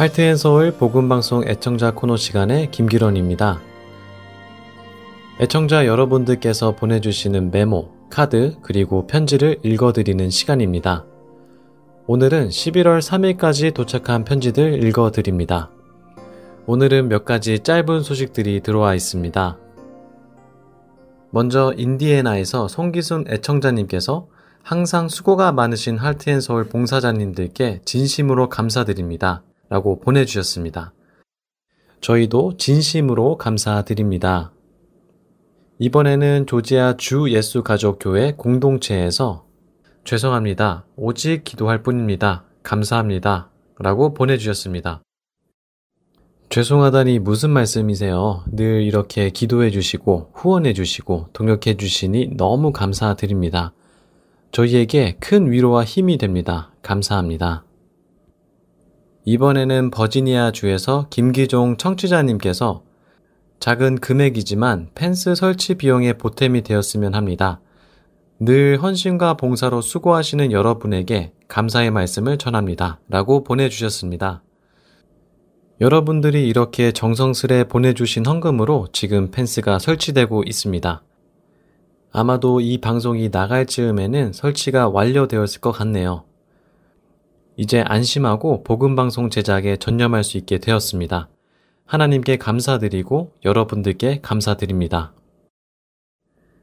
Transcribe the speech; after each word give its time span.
할트앤 0.00 0.38
서울 0.38 0.72
복음방송 0.72 1.46
애청자 1.46 1.90
코너 1.90 2.16
시간의 2.16 2.70
김기런입니다. 2.70 3.60
애청자 5.38 5.84
여러분들께서 5.84 6.74
보내주시는 6.74 7.50
메모, 7.50 7.90
카드, 8.08 8.56
그리고 8.62 9.06
편지를 9.06 9.58
읽어드리는 9.62 10.30
시간입니다. 10.30 11.04
오늘은 12.06 12.48
11월 12.48 13.00
3일까지 13.02 13.74
도착한 13.74 14.24
편지들 14.24 14.82
읽어드립니다. 14.84 15.70
오늘은 16.64 17.10
몇 17.10 17.26
가지 17.26 17.58
짧은 17.58 18.00
소식들이 18.00 18.62
들어와 18.62 18.94
있습니다. 18.94 19.58
먼저 21.28 21.74
인디애나에서 21.76 22.68
송기순 22.68 23.26
애청자님께서 23.28 24.28
항상 24.62 25.10
수고가 25.10 25.52
많으신 25.52 25.98
할트앤 25.98 26.40
서울 26.40 26.70
봉사자님들께 26.70 27.82
진심으로 27.84 28.48
감사드립니다. 28.48 29.42
라고 29.70 30.00
보내주셨습니다. 30.00 30.92
저희도 32.00 32.56
진심으로 32.58 33.38
감사드립니다. 33.38 34.52
이번에는 35.78 36.46
조지아 36.46 36.96
주 36.98 37.30
예수 37.30 37.62
가족 37.62 37.98
교회 38.00 38.32
공동체에서 38.32 39.46
죄송합니다. 40.04 40.86
오직 40.96 41.44
기도할 41.44 41.82
뿐입니다. 41.82 42.44
감사합니다. 42.62 43.50
라고 43.78 44.12
보내주셨습니다. 44.12 45.02
죄송하다니 46.48 47.20
무슨 47.20 47.50
말씀이세요? 47.50 48.42
늘 48.50 48.82
이렇게 48.82 49.30
기도해 49.30 49.70
주시고 49.70 50.32
후원해 50.34 50.72
주시고 50.72 51.28
동역해 51.32 51.76
주시니 51.76 52.36
너무 52.36 52.72
감사드립니다. 52.72 53.72
저희에게 54.50 55.16
큰 55.20 55.52
위로와 55.52 55.84
힘이 55.84 56.18
됩니다. 56.18 56.72
감사합니다. 56.82 57.64
이번에는 59.30 59.92
버지니아 59.92 60.50
주에서 60.50 61.06
김기종 61.08 61.76
청취자님께서 61.76 62.82
작은 63.60 64.00
금액이지만 64.00 64.88
펜스 64.96 65.36
설치 65.36 65.76
비용에 65.76 66.14
보탬이 66.14 66.62
되었으면 66.62 67.14
합니다. 67.14 67.60
늘 68.40 68.82
헌신과 68.82 69.34
봉사로 69.34 69.82
수고하시는 69.82 70.50
여러분에게 70.50 71.32
감사의 71.46 71.92
말씀을 71.92 72.38
전합니다. 72.38 72.98
라고 73.08 73.44
보내주셨습니다. 73.44 74.42
여러분들이 75.80 76.48
이렇게 76.48 76.90
정성스레 76.90 77.64
보내주신 77.68 78.26
헌금으로 78.26 78.88
지금 78.92 79.30
펜스가 79.30 79.78
설치되고 79.78 80.42
있습니다. 80.44 81.04
아마도 82.10 82.60
이 82.60 82.78
방송이 82.78 83.30
나갈 83.30 83.66
즈음에는 83.66 84.32
설치가 84.32 84.88
완료되었을 84.88 85.60
것 85.60 85.70
같네요. 85.70 86.24
이제 87.60 87.84
안심하고 87.86 88.62
복음방송 88.62 89.28
제작에 89.28 89.76
전념할 89.76 90.24
수 90.24 90.38
있게 90.38 90.56
되었습니다. 90.56 91.28
하나님께 91.84 92.38
감사드리고 92.38 93.34
여러분들께 93.44 94.20
감사드립니다. 94.22 95.12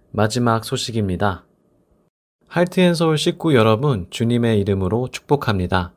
마지막 0.09 0.65
소식입니다. 0.65 1.45
할트앤서울 2.47 3.19
식구 3.19 3.53
여러분 3.53 4.07
주님의 4.09 4.59
이름으로 4.61 5.09
축복합니다. 5.11 5.93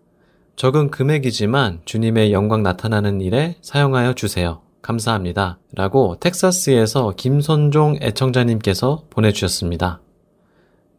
적은 0.56 0.90
금액이지만 0.90 1.80
주님의 1.86 2.34
영광 2.34 2.62
나타나는 2.62 3.22
일에 3.22 3.56
사용하여 3.62 4.12
주세요. 4.12 4.60
감사합니다. 4.82 5.60
라고 5.74 6.16
텍사스에서 6.20 7.14
김선종 7.16 8.00
애청자님께서 8.02 9.04
보내주셨습니다. 9.08 10.02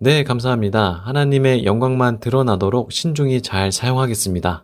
네, 0.04 0.24
감사합니다. 0.24 1.04
하나님의 1.04 1.64
영광만 1.64 2.22
드러나도록 2.22 2.92
신중히 2.92 3.44
잘 3.44 3.72
사용하겠습니다. 3.72 4.64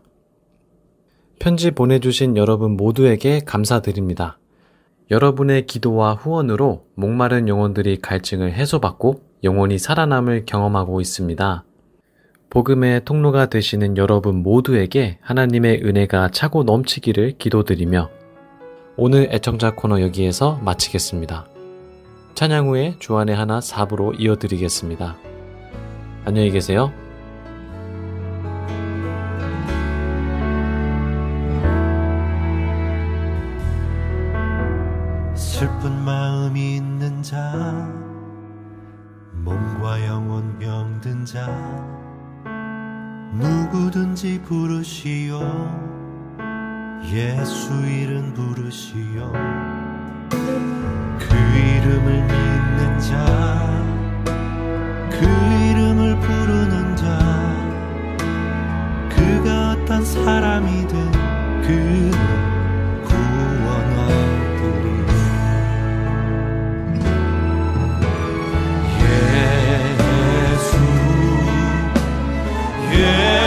편지 1.38 1.70
보내주신 1.70 2.36
여러분 2.38 2.76
모두에게 2.76 3.42
감사드립니다. 3.46 4.40
여러분의 5.12 5.68
기도와 5.68 6.16
후원으로 6.16 6.88
목마른 6.96 7.48
영혼들이 7.48 8.02
갈증을 8.02 8.54
해소받고 8.54 9.22
영혼이 9.44 9.78
살아남을 9.78 10.46
경험하고 10.48 11.02
있습니다. 11.02 11.64
복음의 12.50 13.06
통로가 13.06 13.46
되시는 13.46 13.96
여러분 13.98 14.42
모두에게 14.42 15.20
하나님의 15.22 15.84
은혜가 15.84 16.30
차고 16.30 16.64
넘치기를 16.64 17.34
기도드리며 17.38 18.10
오늘 18.96 19.30
애청자 19.32 19.76
코너 19.76 20.02
여기에서 20.02 20.60
마치겠습니다. 20.64 21.46
찬양 22.34 22.70
후에 22.70 22.96
주안의 22.98 23.36
하나 23.36 23.60
4부로 23.60 24.20
이어드리겠습니다. 24.20 25.27
안녕히 26.28 26.52
계세요. 26.52 26.92
슬픈 35.34 36.04
마음이 36.04 36.78
부르는 56.22 56.96
자 56.96 57.06
그가 59.10 59.72
어떤 59.72 60.04
사람이든 60.04 61.12
그는 61.62 62.48
Yeah. 72.98 73.47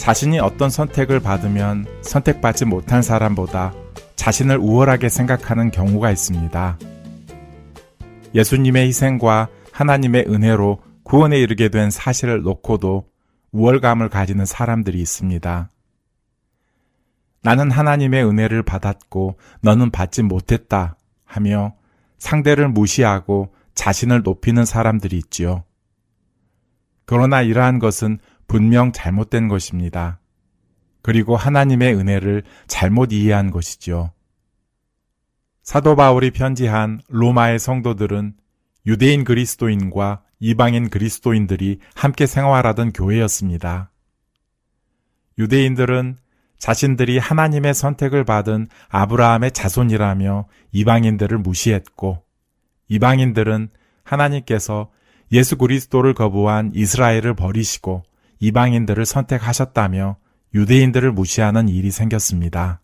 자신이 0.00 0.40
어떤 0.40 0.70
선택을 0.70 1.20
받으면 1.20 1.84
선택받지 2.00 2.64
못한 2.64 3.02
사람보다 3.02 3.74
자신을 4.16 4.56
우월하게 4.56 5.10
생각하는 5.10 5.70
경우가 5.70 6.10
있습니다. 6.10 6.78
예수님의 8.34 8.86
희생과 8.86 9.48
하나님의 9.72 10.24
은혜로 10.26 10.80
구원에 11.02 11.38
이르게 11.38 11.68
된 11.68 11.90
사실을 11.90 12.40
놓고도 12.40 13.10
우월감을 13.52 14.08
가지는 14.08 14.46
사람들이 14.46 14.98
있습니다. 15.02 15.68
나는 17.42 17.70
하나님의 17.70 18.24
은혜를 18.24 18.62
받았고 18.62 19.38
너는 19.60 19.90
받지 19.90 20.22
못했다 20.22 20.96
하며 21.26 21.74
상대를 22.16 22.70
무시하고 22.70 23.52
자신을 23.74 24.22
높이는 24.22 24.64
사람들이 24.64 25.18
있지요. 25.18 25.64
그러나 27.04 27.42
이러한 27.42 27.80
것은 27.80 28.18
분명 28.50 28.90
잘못된 28.90 29.46
것입니다. 29.46 30.18
그리고 31.02 31.36
하나님의 31.36 31.94
은혜를 31.94 32.42
잘못 32.66 33.12
이해한 33.12 33.52
것이지요. 33.52 34.10
사도 35.62 35.94
바울이 35.94 36.32
편지한 36.32 37.00
로마의 37.06 37.60
성도들은 37.60 38.34
유대인 38.86 39.22
그리스도인과 39.22 40.22
이방인 40.40 40.90
그리스도인들이 40.90 41.78
함께 41.94 42.26
생활하던 42.26 42.92
교회였습니다. 42.92 43.92
유대인들은 45.38 46.16
자신들이 46.58 47.18
하나님의 47.18 47.72
선택을 47.72 48.24
받은 48.24 48.66
아브라함의 48.88 49.52
자손이라며 49.52 50.48
이방인들을 50.72 51.38
무시했고, 51.38 52.24
이방인들은 52.88 53.68
하나님께서 54.02 54.90
예수 55.30 55.56
그리스도를 55.56 56.14
거부한 56.14 56.72
이스라엘을 56.74 57.34
버리시고 57.34 58.09
이방인들을 58.40 59.04
선택하셨다며 59.06 60.16
유대인들을 60.54 61.12
무시하는 61.12 61.68
일이 61.68 61.90
생겼습니다. 61.90 62.80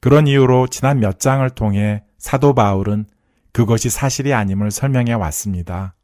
그런 0.00 0.26
이유로 0.26 0.68
지난 0.68 1.00
몇 1.00 1.18
장을 1.18 1.48
통해 1.50 2.04
사도 2.18 2.54
바울은 2.54 3.06
그것이 3.52 3.90
사실이 3.90 4.32
아님을 4.34 4.70
설명해 4.70 5.14
왔습니다. 5.14 5.94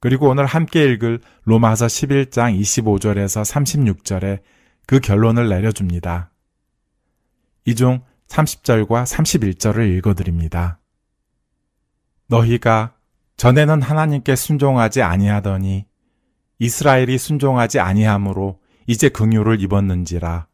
그리고 0.00 0.28
오늘 0.28 0.46
함께 0.46 0.84
읽을 0.84 1.20
로마서 1.44 1.86
11장 1.86 2.58
25절에서 2.60 3.42
36절에 3.44 4.42
그 4.86 5.00
결론을 5.00 5.48
내려줍니다. 5.48 6.30
이 7.64 7.74
중 7.74 8.00
30절과 8.28 9.04
31절을 9.04 9.96
읽어드립니다. 9.96 10.78
너희가 12.28 12.94
전에는 13.36 13.82
하나님께 13.82 14.36
순종하지 14.36 15.02
아니하더니 15.02 15.86
이스라엘이 16.58 17.18
순종하지 17.18 17.80
아니하므로 17.80 18.60
이제 18.86 19.08
긍휼을 19.08 19.60
입었는지라. 19.60 20.46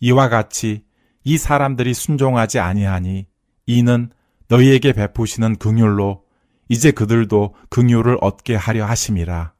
이와 0.00 0.28
같이 0.28 0.84
이 1.24 1.36
사람들이 1.36 1.92
순종하지 1.92 2.58
아니하니 2.58 3.26
이는 3.66 4.10
너희에게 4.48 4.92
베푸시는 4.92 5.56
긍휼로 5.56 6.24
이제 6.68 6.90
그들도 6.90 7.54
긍휼을 7.68 8.18
얻게 8.20 8.54
하려 8.54 8.86
하심이라. 8.86 9.52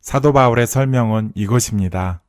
사도 0.00 0.32
바울의 0.32 0.66
설명은 0.66 1.32
이것입니다. 1.34 2.22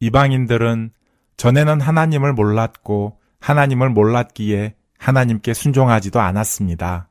이방인들은 0.00 0.92
전에는 1.36 1.80
하나님을 1.80 2.32
몰랐고 2.32 3.18
하나님을 3.40 3.90
몰랐기에 3.90 4.74
하나님께 4.98 5.54
순종하지도 5.54 6.20
않았습니다. 6.20 7.08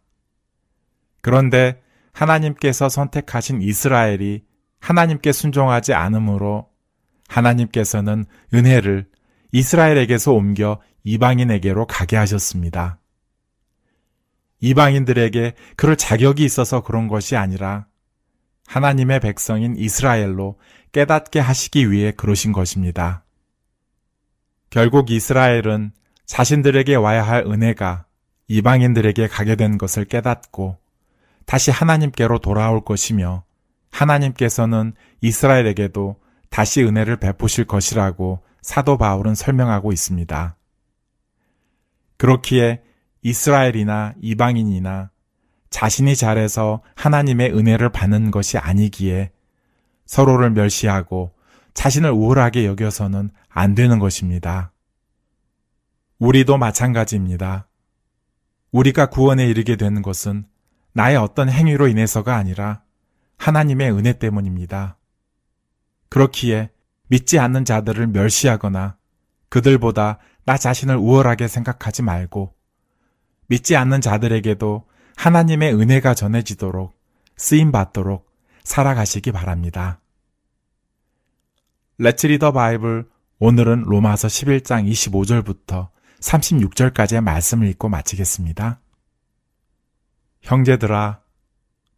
그런데 1.21 1.81
하나님께서 2.17 2.89
선택하신 2.89 3.62
이스라엘이 3.62 4.43
하나님께 4.79 5.31
순종하지 5.31 5.93
않으므로 5.93 6.69
하나님께서는 7.27 8.25
은혜를 8.53 9.07
이스라엘에게서 9.51 10.33
옮겨 10.33 10.81
이방인에게로 11.03 11.86
가게 11.86 12.17
하셨습니다. 12.17 13.00
이방인들에게 14.62 15.53
그럴 15.75 15.95
자격이 15.95 16.43
있어서 16.43 16.81
그런 16.81 17.07
것이 17.07 17.36
아니라 17.36 17.86
하나님의 18.65 19.19
백성인 19.19 19.75
이스라엘로 19.77 20.59
깨닫게 20.93 21.39
하시기 21.39 21.91
위해 21.91 22.12
그러신 22.12 22.51
것입니다. 22.51 23.24
결국 24.71 25.12
이스라엘은 25.12 25.91
자신들에게 26.25 26.95
와야 26.95 27.21
할 27.21 27.45
은혜가 27.45 28.05
이방인들에게 28.47 29.27
가게 29.27 29.55
된 29.55 29.77
것을 29.77 30.05
깨닫고 30.05 30.87
다시 31.48 31.72
하나님께로 31.72 32.39
돌아올 32.39 32.84
것이며 32.84 33.46
하나님께서는 33.89 34.94
이스라엘에게도 35.22 36.18
다시 36.50 36.84
은혜를 36.84 37.18
베푸실 37.18 37.66
것이라고 37.66 38.44
사도 38.62 38.98
바울은 38.98 39.34
설명하고 39.34 39.94
있습니다. 39.94 40.58
그렇기에 42.18 42.84
이스라엘이나 43.22 44.13
이방인이나 44.22 45.10
자신이 45.70 46.18
잘해서 46.18 46.82
하나님의 46.96 47.58
은혜를 47.58 47.89
받는 47.94 48.30
것이 48.30 48.58
아니기에 48.58 49.32
서로를 50.06 50.51
멸시하고 50.51 51.34
자신을 51.74 52.12
우월하게 52.12 52.66
여겨서는 52.66 53.30
안 53.48 53.74
되는 53.74 54.00
것입니다. 54.00 54.74
우리도 56.20 56.58
마찬가지입니다. 56.58 57.70
우리가 58.72 59.06
구원에 59.06 59.48
이르게 59.48 59.77
되는 59.77 60.01
것은 60.01 60.46
나의 60.98 61.16
어떤 61.16 61.48
행위로 61.48 61.88
인해서가 61.88 62.36
아니라 62.36 62.82
하나님의 63.38 63.92
은혜 63.92 64.13
때문입니다. 64.13 64.98
그렇기에 66.10 66.72
믿지 67.06 67.38
않는 67.38 67.66
자들을 67.66 68.08
멸시하거나 68.08 68.98
그들보다 69.50 70.18
나 70.46 70.58
자신을 70.58 70.96
우월하게 70.96 71.48
생각하지 71.48 72.01
말고 72.01 72.56
믿지 73.46 73.75
않는 73.75 74.01
자들에게도 74.01 74.88
하나님의 75.16 75.75
은혜가 75.75 76.16
전해지도록 76.16 77.00
쓰임 77.36 77.72
받도록 77.72 78.27
살아가시기 78.63 79.32
바랍니다. 79.32 80.01
레츠 82.00 82.25
리더 82.25 82.51
바이블 82.51 83.08
오늘은 83.38 83.84
로마서 83.84 84.27
11장 84.30 84.92
25절부터 84.92 85.89
36절까지의 86.22 87.22
말씀을 87.22 87.68
읽고 87.68 87.88
마치겠습니다. 87.88 88.80
형제들아, 90.41 91.22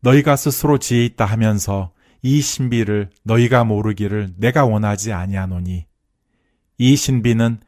너희가 0.02 0.36
스스로 0.36 0.78
지혜 0.78 1.06
있다 1.06 1.26
하면서 1.26 1.92
이 2.22 2.42
신비를 2.42 3.10
너희가 3.24 3.64
모르기를 3.64 4.34
내가 4.38 4.66
원하지 4.66 5.14
아니하노니 5.14 5.86
이 6.78 6.96
신비는 6.96 7.60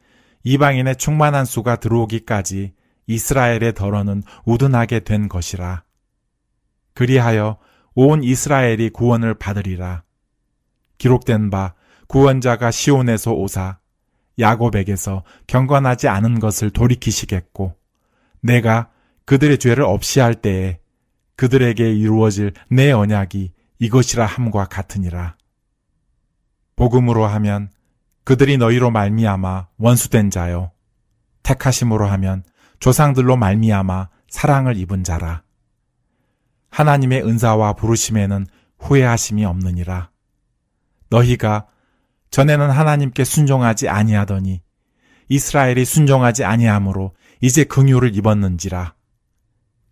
이방인의 0.44 0.96
충만한 0.96 1.44
수가 1.44 1.76
들어오기까지 1.76 2.74
이스라엘의 3.06 3.74
덜어는 3.74 4.22
우둔하게 4.44 5.00
된 5.00 5.28
것이라. 5.28 5.84
그리하여 6.94 7.58
온 7.94 8.22
이스라엘이 8.24 8.90
구원을 8.90 9.34
받으리라. 9.34 10.02
기록된 10.98 11.50
바 11.50 11.74
구원자가 12.08 12.70
시온에서 12.70 13.32
오사 13.32 13.78
야곱에게서 14.38 15.24
경건하지 15.46 16.08
않은 16.08 16.40
것을 16.40 16.70
돌이키시겠고 16.70 17.76
내가 18.40 18.90
그들의 19.24 19.58
죄를 19.58 19.84
없이 19.84 20.20
할 20.20 20.34
때에 20.34 20.78
그들에게 21.36 21.92
이루어질 21.92 22.52
내 22.68 22.92
언약이 22.92 23.52
이것이라 23.78 24.26
함과 24.26 24.66
같으니라. 24.66 25.36
복음으로 26.76 27.26
하면 27.26 27.70
그들이 28.24 28.56
너희로 28.56 28.90
말미암아 28.90 29.68
원수된 29.78 30.30
자요 30.30 30.70
택하심으로 31.42 32.06
하면 32.06 32.44
조상들로 32.78 33.36
말미암아 33.36 34.08
사랑을 34.28 34.76
입은 34.76 35.04
자라. 35.04 35.42
하나님의 36.70 37.22
은사와 37.26 37.74
부르심에는 37.74 38.46
후회하심이 38.78 39.44
없느니라. 39.44 40.10
너희가 41.10 41.66
전에는 42.30 42.70
하나님께 42.70 43.24
순종하지 43.24 43.88
아니하더니 43.88 44.62
이스라엘이 45.28 45.84
순종하지 45.84 46.44
아니하므로 46.44 47.14
이제 47.40 47.64
긍휼을 47.64 48.16
입었는지라. 48.16 48.94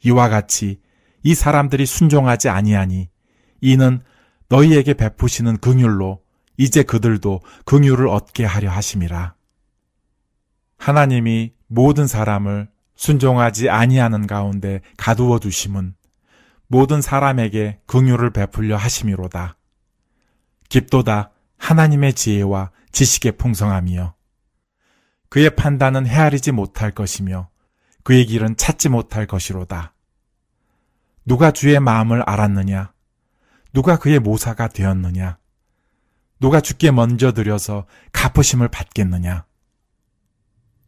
이와 0.05 0.29
같이 0.29 0.81
이 1.23 1.35
사람들이 1.35 1.87
순종하지 1.87 2.49
아니하니 2.49 3.09
이는 3.61 4.03
너희에게 4.49 4.95
베푸시는 4.95 5.59
긍휼로 5.59 6.23
이제 6.57 6.83
그들도 6.83 7.41
긍휼을 7.65 8.09
얻게 8.09 8.45
하려 8.45 8.71
하심이라. 8.71 9.35
하나님이 10.79 11.53
모든 11.67 12.07
사람을 12.07 12.69
순종하지 12.97 13.69
아니하는 13.69 14.27
가운데 14.27 14.81
가두어 14.97 15.39
두심은 15.39 15.95
모든 16.67 17.01
사람에게 17.03 17.81
긍휼을 17.87 18.31
베풀려 18.31 18.77
하심이로다. 18.77 19.57
깊도다 20.69 21.31
하나님의 21.59 22.15
지혜와 22.15 22.71
지식의 22.93 23.33
풍성함이요. 23.33 24.15
그의 25.29 25.55
판단은 25.55 26.07
헤아리지 26.07 26.53
못할 26.53 26.91
것이며 26.91 27.50
그의 28.11 28.27
길은 28.27 28.57
찾지 28.57 28.89
못할 28.89 29.25
것이로다. 29.25 29.95
누가 31.25 31.53
주의 31.53 31.79
마음을 31.79 32.23
알았느냐? 32.23 32.93
누가 33.73 34.01
그의 34.01 34.19
모사가 34.19 34.67
되었느냐? 34.67 35.39
누가 36.41 36.61
주께 36.61 36.91
먼저 36.91 37.31
드려서 37.31 37.87
갚으심을 38.11 38.67
받겠느냐? 38.67 39.45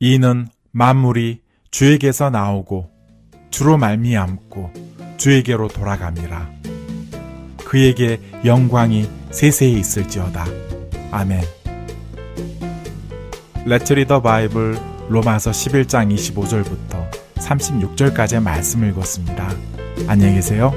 이는 0.01 0.49
만물이 0.73 1.43
주에게서 1.71 2.31
나오고 2.31 2.91
주로 3.51 3.79
말미암고 3.79 4.73
주에게로 5.17 5.69
돌아감이라. 5.69 6.51
그에게 7.59 8.21
영광이 8.45 9.09
세세히 9.31 9.79
있을지어다. 9.79 10.45
아멘. 11.13 11.41
리더 13.95 14.21
바이블 14.21 14.77
로마서 15.13 15.51
11장 15.51 16.11
25절부터 16.15 17.11
36절까지의 17.35 18.43
말씀을 18.43 18.89
읽었습니다. 18.91 19.51
안녕히 20.09 20.37
계세요. 20.37 20.73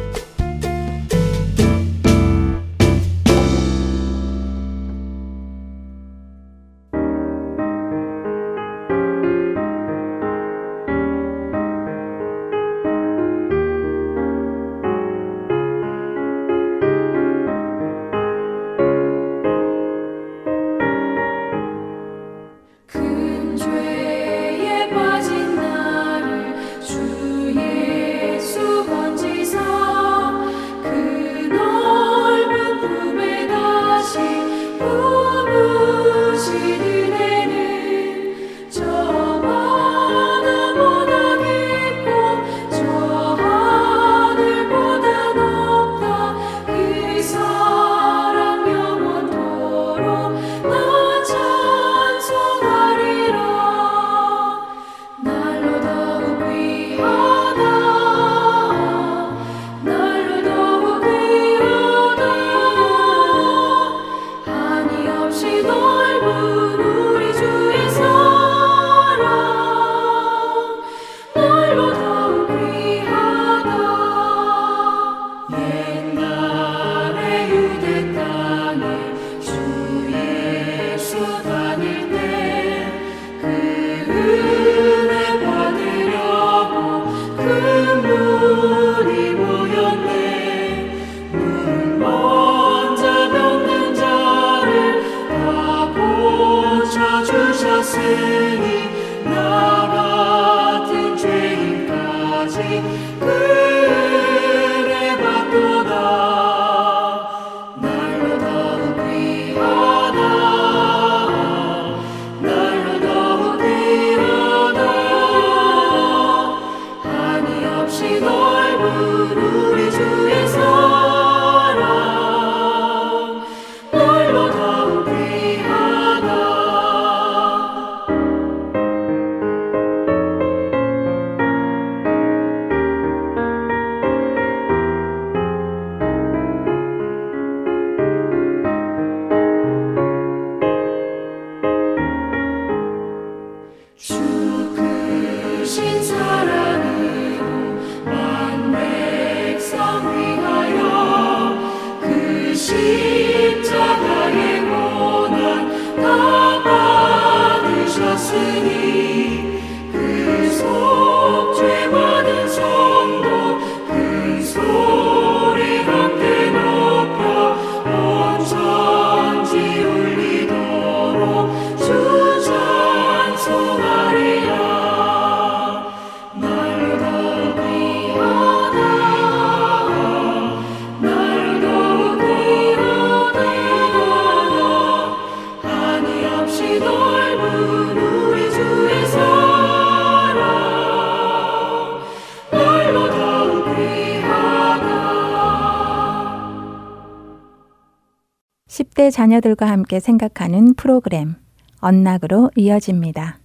10대 199.05 199.11
자녀들과 199.11 199.69
함께 199.69 199.99
생각하는 199.99 200.73
프로그램 200.73 201.35
언락으로 201.79 202.49
이어집니다. 202.55 203.39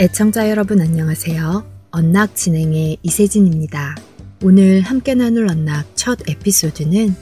애청자 0.00 0.50
여러분 0.50 0.80
안녕하세요. 0.80 1.64
언락 1.92 2.34
진행의 2.36 2.98
이세진입니다. 3.02 3.96
오늘 4.42 4.82
함께 4.82 5.14
나눌 5.14 5.48
언락 5.50 5.86
첫 5.94 6.18
에피소드는 6.28 7.14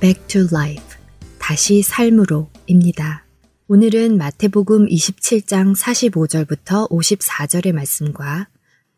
Back 0.00 0.26
to 0.28 0.46
Life, 0.52 0.96
다시 1.38 1.82
삶으로입니다. 1.82 3.24
오늘은 3.66 4.16
마태복음 4.16 4.86
27장 4.86 5.76
45절부터 5.76 6.88
54절의 6.90 7.72
말씀과 7.72 8.46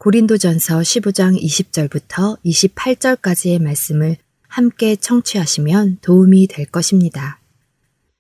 고린도전서 0.03 0.79
15장 0.79 1.39
20절부터 1.39 2.43
28절까지의 2.43 3.63
말씀을 3.63 4.17
함께 4.49 4.97
청취하시면 4.97 5.99
도움이 6.01 6.47
될 6.47 6.65
것입니다. 6.65 7.39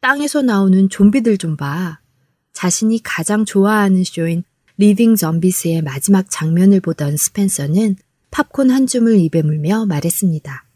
땅에서 0.02 0.42
나오는 0.42 0.90
좀비들 0.90 1.38
좀 1.38 1.56
봐. 1.56 1.98
자신이 2.52 3.02
가장 3.02 3.46
좋아하는 3.46 4.04
쇼인 4.04 4.44
Living 4.76 5.16
Zombies의 5.16 5.80
마지막 5.80 6.26
장면을 6.28 6.80
보던 6.80 7.16
스펜서는 7.16 7.96
팝콘 8.30 8.70
한 8.70 8.86
줌을 8.86 9.16
입에 9.16 9.40
물며 9.40 9.86
말했습니다. 9.86 10.66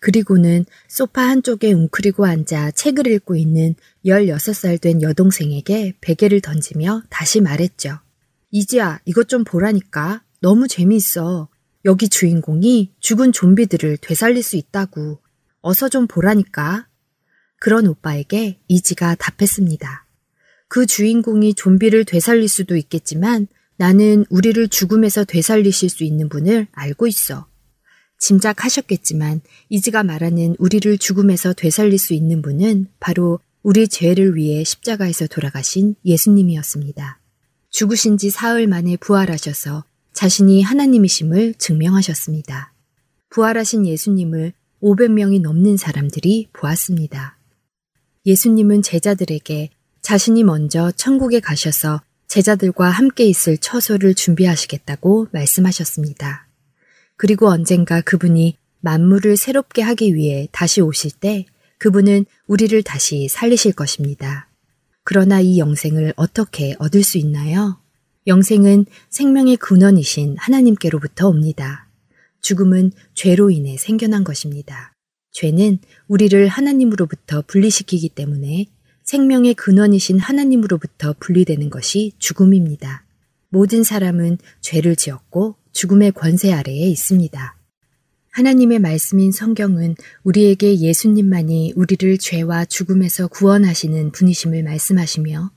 그리고는 0.00 0.64
소파 0.88 1.22
한쪽에 1.22 1.72
웅크리고 1.72 2.26
앉아 2.26 2.72
책을 2.72 3.06
읽고 3.06 3.36
있는 3.36 3.76
16살 4.04 4.80
된 4.80 5.02
여동생에게 5.02 5.98
베개를 6.00 6.40
던지며 6.40 7.02
다시 7.10 7.40
말했죠. 7.40 8.00
이지야, 8.50 8.98
이것 9.04 9.28
좀 9.28 9.44
보라니까. 9.44 10.22
너무 10.42 10.66
재미있어. 10.66 11.48
여기 11.84 12.08
주인공이 12.08 12.94
죽은 12.98 13.30
좀비들을 13.30 13.98
되살릴 13.98 14.42
수 14.42 14.56
있다고. 14.56 15.20
어서 15.60 15.88
좀 15.88 16.08
보라니까. 16.08 16.88
그런 17.60 17.86
오빠에게 17.86 18.58
이지가 18.66 19.14
답했습니다. 19.14 20.04
그 20.66 20.84
주인공이 20.84 21.54
좀비를 21.54 22.04
되살릴 22.04 22.48
수도 22.48 22.76
있겠지만 22.76 23.46
나는 23.76 24.26
우리를 24.30 24.66
죽음에서 24.66 25.24
되살리실 25.24 25.88
수 25.88 26.02
있는 26.02 26.28
분을 26.28 26.66
알고 26.72 27.06
있어. 27.06 27.46
짐작하셨겠지만 28.18 29.42
이즈가 29.68 30.02
말하는 30.02 30.56
우리를 30.58 30.98
죽음에서 30.98 31.52
되살릴 31.52 32.00
수 32.00 32.14
있는 32.14 32.42
분은 32.42 32.88
바로 32.98 33.38
우리 33.62 33.86
죄를 33.86 34.34
위해 34.34 34.64
십자가에서 34.64 35.28
돌아가신 35.28 35.94
예수님이었습니다. 36.04 37.20
죽으신 37.70 38.18
지 38.18 38.30
사흘 38.30 38.66
만에 38.66 38.96
부활하셔서 38.96 39.84
자신이 40.12 40.62
하나님이심을 40.62 41.54
증명하셨습니다. 41.54 42.72
부활하신 43.30 43.86
예수님을 43.86 44.52
500명이 44.82 45.40
넘는 45.40 45.76
사람들이 45.76 46.48
보았습니다. 46.52 47.38
예수님은 48.26 48.82
제자들에게 48.82 49.70
자신이 50.02 50.44
먼저 50.44 50.90
천국에 50.92 51.40
가셔서 51.40 52.02
제자들과 52.26 52.88
함께 52.88 53.24
있을 53.24 53.58
처소를 53.58 54.14
준비하시겠다고 54.14 55.28
말씀하셨습니다. 55.32 56.46
그리고 57.16 57.48
언젠가 57.48 58.00
그분이 58.00 58.56
만물을 58.80 59.36
새롭게 59.36 59.82
하기 59.82 60.14
위해 60.14 60.48
다시 60.50 60.80
오실 60.80 61.10
때 61.12 61.46
그분은 61.78 62.26
우리를 62.46 62.82
다시 62.82 63.28
살리실 63.28 63.72
것입니다. 63.72 64.48
그러나 65.04 65.40
이 65.40 65.58
영생을 65.58 66.14
어떻게 66.16 66.74
얻을 66.78 67.02
수 67.02 67.18
있나요? 67.18 67.81
영생은 68.26 68.86
생명의 69.10 69.56
근원이신 69.56 70.36
하나님께로부터 70.38 71.28
옵니다. 71.28 71.88
죽음은 72.40 72.92
죄로 73.14 73.50
인해 73.50 73.76
생겨난 73.76 74.24
것입니다. 74.24 74.94
죄는 75.32 75.78
우리를 76.08 76.46
하나님으로부터 76.46 77.42
분리시키기 77.46 78.10
때문에 78.10 78.66
생명의 79.02 79.54
근원이신 79.54 80.18
하나님으로부터 80.18 81.14
분리되는 81.18 81.70
것이 81.70 82.12
죽음입니다. 82.18 83.04
모든 83.48 83.82
사람은 83.82 84.38
죄를 84.60 84.96
지었고 84.96 85.56
죽음의 85.72 86.12
권세 86.12 86.52
아래에 86.52 86.86
있습니다. 86.88 87.56
하나님의 88.30 88.78
말씀인 88.78 89.32
성경은 89.32 89.94
우리에게 90.22 90.78
예수님만이 90.78 91.74
우리를 91.76 92.16
죄와 92.18 92.64
죽음에서 92.64 93.28
구원하시는 93.28 94.12
분이심을 94.12 94.62
말씀하시며 94.62 95.50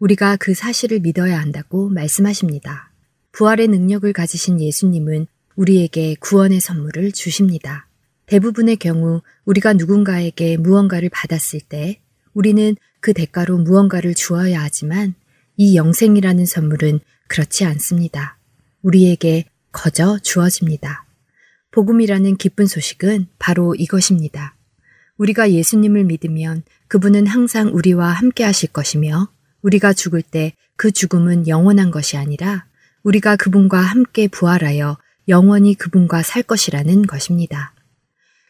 우리가 0.00 0.36
그 0.36 0.54
사실을 0.54 1.00
믿어야 1.00 1.38
한다고 1.38 1.90
말씀하십니다. 1.90 2.90
부활의 3.32 3.68
능력을 3.68 4.10
가지신 4.12 4.60
예수님은 4.60 5.26
우리에게 5.56 6.16
구원의 6.20 6.60
선물을 6.60 7.12
주십니다. 7.12 7.86
대부분의 8.26 8.76
경우 8.76 9.20
우리가 9.44 9.74
누군가에게 9.74 10.56
무언가를 10.56 11.10
받았을 11.10 11.60
때 11.60 12.00
우리는 12.32 12.76
그 13.00 13.12
대가로 13.12 13.58
무언가를 13.58 14.14
주어야 14.14 14.62
하지만 14.62 15.14
이 15.56 15.76
영생이라는 15.76 16.46
선물은 16.46 17.00
그렇지 17.28 17.64
않습니다. 17.66 18.38
우리에게 18.82 19.44
거저 19.72 20.18
주어집니다. 20.22 21.04
복음이라는 21.72 22.36
기쁜 22.36 22.66
소식은 22.66 23.26
바로 23.38 23.74
이것입니다. 23.74 24.56
우리가 25.18 25.50
예수님을 25.50 26.04
믿으면 26.04 26.62
그분은 26.88 27.26
항상 27.26 27.68
우리와 27.68 28.08
함께 28.08 28.44
하실 28.44 28.70
것이며 28.70 29.28
우리가 29.62 29.92
죽을 29.92 30.22
때 30.22 30.54
그 30.80 30.92
죽음은 30.92 31.46
영원한 31.46 31.90
것이 31.90 32.16
아니라 32.16 32.64
우리가 33.02 33.36
그분과 33.36 33.78
함께 33.78 34.28
부활하여 34.28 34.96
영원히 35.28 35.74
그분과 35.74 36.22
살 36.22 36.42
것이라는 36.42 37.02
것입니다. 37.02 37.74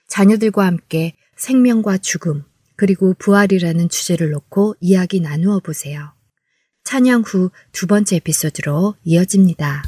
자녀들과 0.06 0.64
함께 0.64 1.16
생명과 1.36 1.98
죽음, 1.98 2.44
그리고 2.76 3.14
부활이라는 3.18 3.88
주제를 3.88 4.30
놓고 4.30 4.76
이야기 4.78 5.18
나누어 5.18 5.58
보세요. 5.58 6.12
찬양 6.84 7.22
후 7.22 7.50
두 7.72 7.88
번째 7.88 8.14
에피소드로 8.14 8.94
이어집니다. 9.02 9.82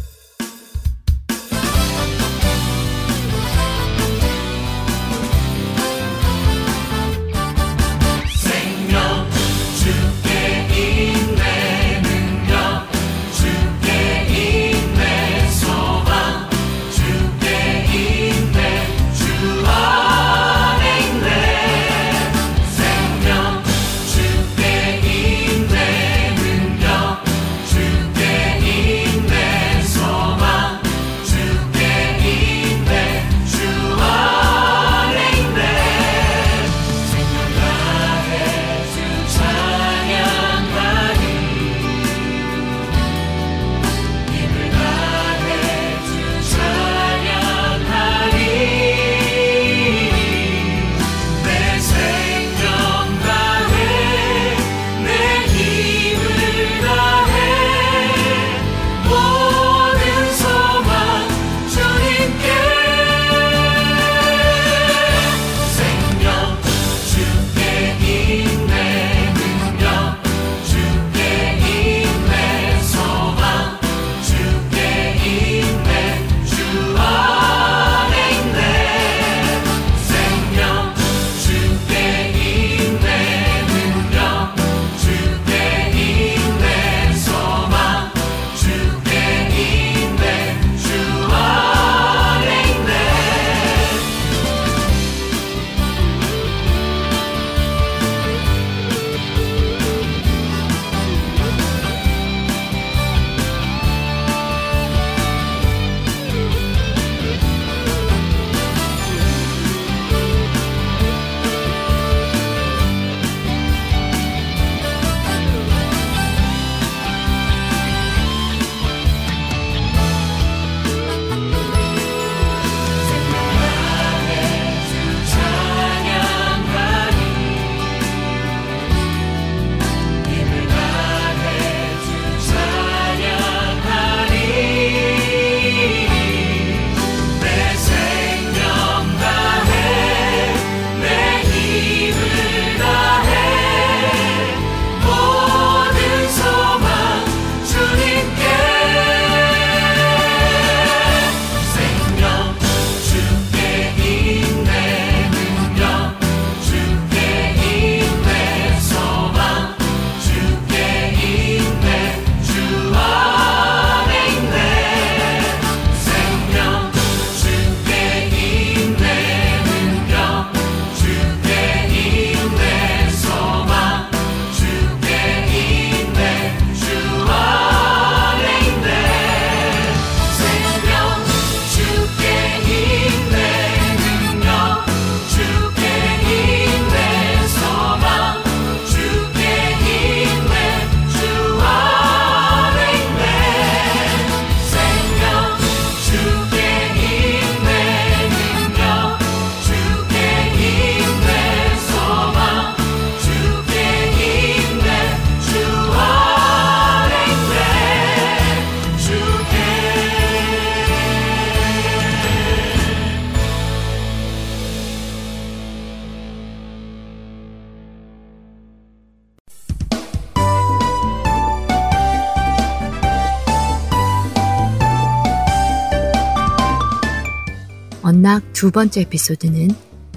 언락 228.22 228.52
두 228.52 228.70
번째 228.70 229.00
에피소드는 229.00 229.70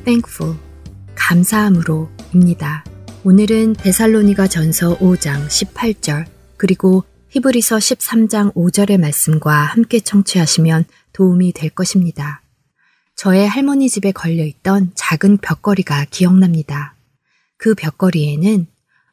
thankful, 0.03 0.55
감사함으로입니다. 1.15 2.85
오늘은 3.23 3.73
데살로니가 3.73 4.45
전서 4.45 4.95
5장 4.99 5.47
18절 5.47 6.27
그리고 6.55 7.03
히브리서 7.29 7.77
13장 7.77 8.53
5절의 8.53 8.99
말씀과 8.99 9.55
함께 9.55 9.99
청취하시면 9.99 10.85
도움이 11.13 11.53
될 11.53 11.71
것입니다. 11.71 12.43
저의 13.15 13.49
할머니 13.49 13.89
집에 13.89 14.11
걸려있던 14.11 14.91
작은 14.93 15.37
벽걸이가 15.37 16.05
기억납니다. 16.11 16.93
그 17.57 17.73
벽걸이에는 17.73 18.67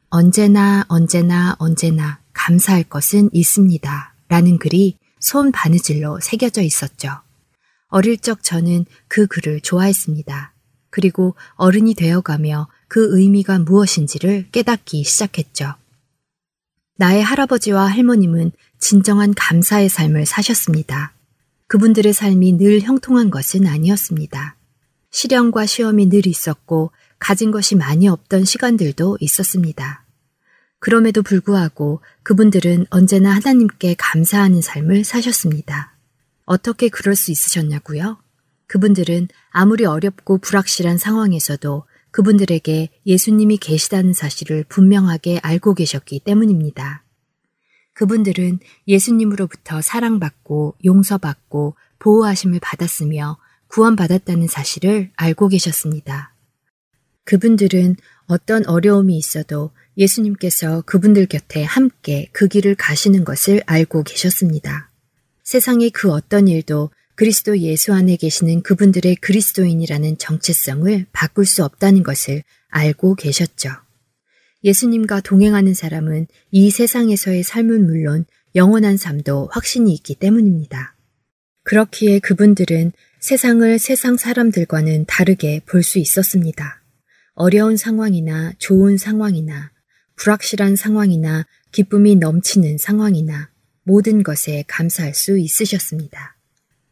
언제나 0.09 0.85
언제나 0.87 1.55
언제나 1.57 2.19
감사할 2.33 2.83
것은 2.83 3.31
있습니다. 3.33 4.13
라는 4.27 4.59
글이 4.59 4.99
손 5.19 5.51
바느질로 5.51 6.19
새겨져 6.21 6.61
있었죠. 6.61 7.23
어릴 7.93 8.17
적 8.17 8.41
저는 8.41 8.85
그 9.07 9.27
글을 9.27 9.61
좋아했습니다. 9.61 10.51
그리고 10.89 11.35
어른이 11.53 11.93
되어가며 11.93 12.67
그 12.87 13.19
의미가 13.19 13.59
무엇인지를 13.59 14.47
깨닫기 14.51 15.03
시작했죠. 15.03 15.75
나의 16.97 17.23
할아버지와 17.23 17.85
할머님은 17.85 18.51
진정한 18.79 19.35
감사의 19.35 19.89
삶을 19.89 20.25
사셨습니다. 20.25 21.13
그분들의 21.67 22.13
삶이 22.13 22.53
늘 22.53 22.81
형통한 22.81 23.29
것은 23.29 23.67
아니었습니다. 23.67 24.55
시련과 25.11 25.67
시험이 25.67 26.09
늘 26.09 26.25
있었고 26.25 26.91
가진 27.19 27.51
것이 27.51 27.75
많이 27.75 28.07
없던 28.07 28.45
시간들도 28.45 29.19
있었습니다. 29.19 30.03
그럼에도 30.79 31.21
불구하고 31.21 32.01
그분들은 32.23 32.87
언제나 32.89 33.35
하나님께 33.35 33.95
감사하는 33.99 34.61
삶을 34.61 35.03
사셨습니다. 35.03 35.92
어떻게 36.45 36.89
그럴 36.89 37.15
수 37.15 37.31
있으셨냐고요? 37.31 38.17
그분들은 38.67 39.27
아무리 39.51 39.85
어렵고 39.85 40.39
불확실한 40.39 40.97
상황에서도 40.97 41.83
그분들에게 42.11 42.89
예수님이 43.05 43.57
계시다는 43.57 44.13
사실을 44.13 44.63
분명하게 44.69 45.39
알고 45.41 45.73
계셨기 45.73 46.19
때문입니다. 46.19 47.03
그분들은 47.93 48.59
예수님으로부터 48.87 49.81
사랑받고 49.81 50.75
용서받고 50.85 51.75
보호하심을 51.99 52.59
받았으며 52.61 53.37
구원받았다는 53.67 54.47
사실을 54.47 55.11
알고 55.15 55.47
계셨습니다. 55.47 56.33
그분들은 57.25 57.95
어떤 58.27 58.65
어려움이 58.67 59.17
있어도 59.17 59.71
예수님께서 59.97 60.81
그분들 60.81 61.27
곁에 61.27 61.63
함께 61.63 62.29
그 62.31 62.47
길을 62.47 62.75
가시는 62.75 63.23
것을 63.23 63.63
알고 63.65 64.03
계셨습니다. 64.03 64.92
세상의 65.53 65.91
그 65.91 66.09
어떤 66.09 66.47
일도 66.47 66.89
그리스도 67.13 67.59
예수 67.59 67.93
안에 67.93 68.15
계시는 68.15 68.63
그분들의 68.63 69.17
그리스도인이라는 69.17 70.17
정체성을 70.17 71.05
바꿀 71.13 71.45
수 71.45 71.63
없다는 71.63 72.01
것을 72.01 72.41
알고 72.69 73.13
계셨죠. 73.13 73.69
예수님과 74.63 75.21
동행하는 75.21 75.75
사람은 75.75 76.25
이 76.49 76.71
세상에서의 76.71 77.43
삶은 77.43 77.85
물론 77.85 78.25
영원한 78.55 78.97
삶도 78.97 79.49
확신이 79.51 79.93
있기 79.93 80.15
때문입니다. 80.15 80.95
그렇기에 81.65 82.17
그분들은 82.17 82.91
세상을 83.19 83.77
세상 83.77 84.17
사람들과는 84.17 85.05
다르게 85.05 85.61
볼 85.67 85.83
수 85.83 85.99
있었습니다. 85.99 86.81
어려운 87.35 87.77
상황이나 87.77 88.53
좋은 88.57 88.97
상황이나 88.97 89.69
불확실한 90.15 90.77
상황이나 90.77 91.45
기쁨이 91.71 92.15
넘치는 92.15 92.79
상황이나 92.79 93.52
모든 93.83 94.23
것에 94.23 94.63
감사할 94.67 95.13
수 95.13 95.37
있으셨습니다. 95.37 96.35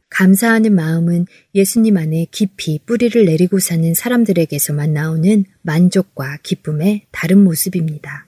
감사하는 0.10 0.76
마음은 0.76 1.26
예수님 1.56 1.96
안에 1.96 2.28
깊이 2.32 2.80
뿌리를 2.86 3.26
내리고 3.26 3.60
사는 3.60 3.94
사람들에게서만 3.94 4.94
나오는 4.94 5.46
만족과 5.62 6.40
기쁨의 6.44 7.08
다른 7.12 7.44
모습입니다. 7.44 8.28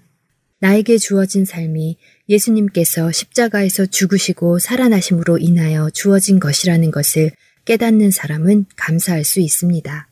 나에게 0.59 0.97
주어진 0.97 1.43
삶이 1.43 1.97
예수님께서 2.29 3.11
십자가에서 3.11 3.85
죽으시고 3.85 4.59
살아나심으로 4.59 5.39
인하여 5.39 5.89
주어진 5.89 6.39
것이라는 6.39 6.89
것을 6.89 7.31
깨닫는 7.65 8.11
사람은 8.11 8.65
감사할 8.77 9.25
수 9.25 9.41
있습니다. 9.41 10.07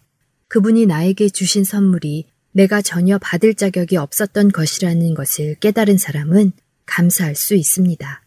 그분이 0.49 0.87
나에게 0.87 1.29
주신 1.29 1.63
선물이 1.63 2.25
내가 2.51 2.81
전혀 2.81 3.17
받을 3.17 3.53
자격이 3.53 3.95
없었던 3.95 4.51
것이라는 4.51 5.13
것을 5.13 5.55
깨달은 5.55 5.97
사람은 5.97 6.51
감사할 6.85 7.35
수 7.35 7.55
있습니다. 7.55 8.21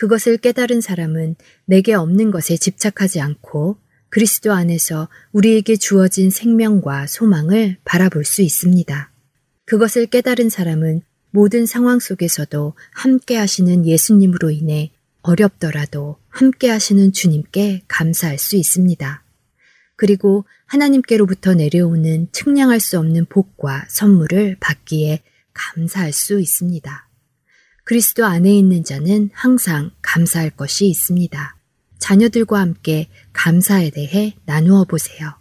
그것을 0.00 0.38
깨달은 0.38 0.80
사람은 0.80 1.36
내게 1.66 1.92
없는 1.92 2.30
것에 2.30 2.56
집착하지 2.56 3.20
않고 3.20 3.76
그리스도 4.08 4.54
안에서 4.54 5.10
우리에게 5.32 5.76
주어진 5.76 6.30
생명과 6.30 7.06
소망을 7.06 7.76
바라볼 7.84 8.24
수 8.24 8.40
있습니다. 8.40 9.12
그것을 9.66 10.06
깨달은 10.06 10.48
사람은 10.48 11.02
모든 11.32 11.66
상황 11.66 11.98
속에서도 11.98 12.72
함께 12.92 13.36
하시는 13.36 13.84
예수님으로 13.84 14.50
인해 14.50 14.90
어렵더라도 15.20 16.16
함께 16.30 16.70
하시는 16.70 17.12
주님께 17.12 17.82
감사할 17.86 18.38
수 18.38 18.56
있습니다. 18.56 19.22
그리고 19.96 20.46
하나님께로부터 20.64 21.52
내려오는 21.52 22.28
측량할 22.32 22.80
수 22.80 22.98
없는 22.98 23.26
복과 23.26 23.84
선물을 23.90 24.56
받기에 24.60 25.20
감사할 25.52 26.14
수 26.14 26.40
있습니다. 26.40 27.09
그리스도 27.90 28.24
안에 28.24 28.54
있는 28.54 28.84
자는 28.84 29.30
항상 29.32 29.90
감사할 30.00 30.50
것이 30.50 30.86
있습니다. 30.86 31.56
자녀들과 31.98 32.60
함께 32.60 33.08
감사에 33.32 33.90
대해 33.90 34.36
나누어 34.44 34.84
보세요. 34.84 35.32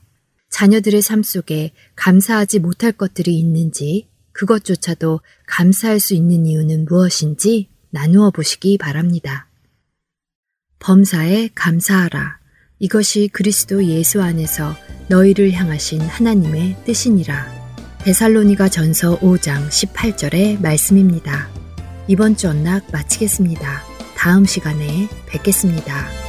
자녀들의 0.49 1.03
삶 1.03 1.21
속에 1.21 1.73
감사하지 1.95 2.57
못할 2.57 2.91
것들이 2.91 3.38
있는지 3.38 4.07
그것조차도 4.31 5.19
감사할 5.45 5.99
수 5.99 6.15
있는 6.15 6.47
이유는 6.47 6.85
무엇인지 6.85 7.69
나누어 7.91 8.31
보시기 8.31 8.79
바랍니다. 8.79 9.47
범사에 10.79 11.51
감사하라. 11.53 12.39
이것이 12.79 13.29
그리스도 13.31 13.85
예수 13.85 14.23
안에서 14.23 14.75
너희를 15.07 15.51
향하신 15.51 16.01
하나님의 16.01 16.77
뜻이니라. 16.83 17.45
데살로니가 17.99 18.69
전서 18.69 19.19
5장 19.19 19.67
18절의 19.67 20.59
말씀입니다. 20.59 21.59
이번 22.10 22.36
주 22.36 22.50
언락 22.50 22.86
마치겠습니다. 22.91 23.84
다음 24.17 24.43
시간에 24.43 25.08
뵙겠습니다. 25.28 26.28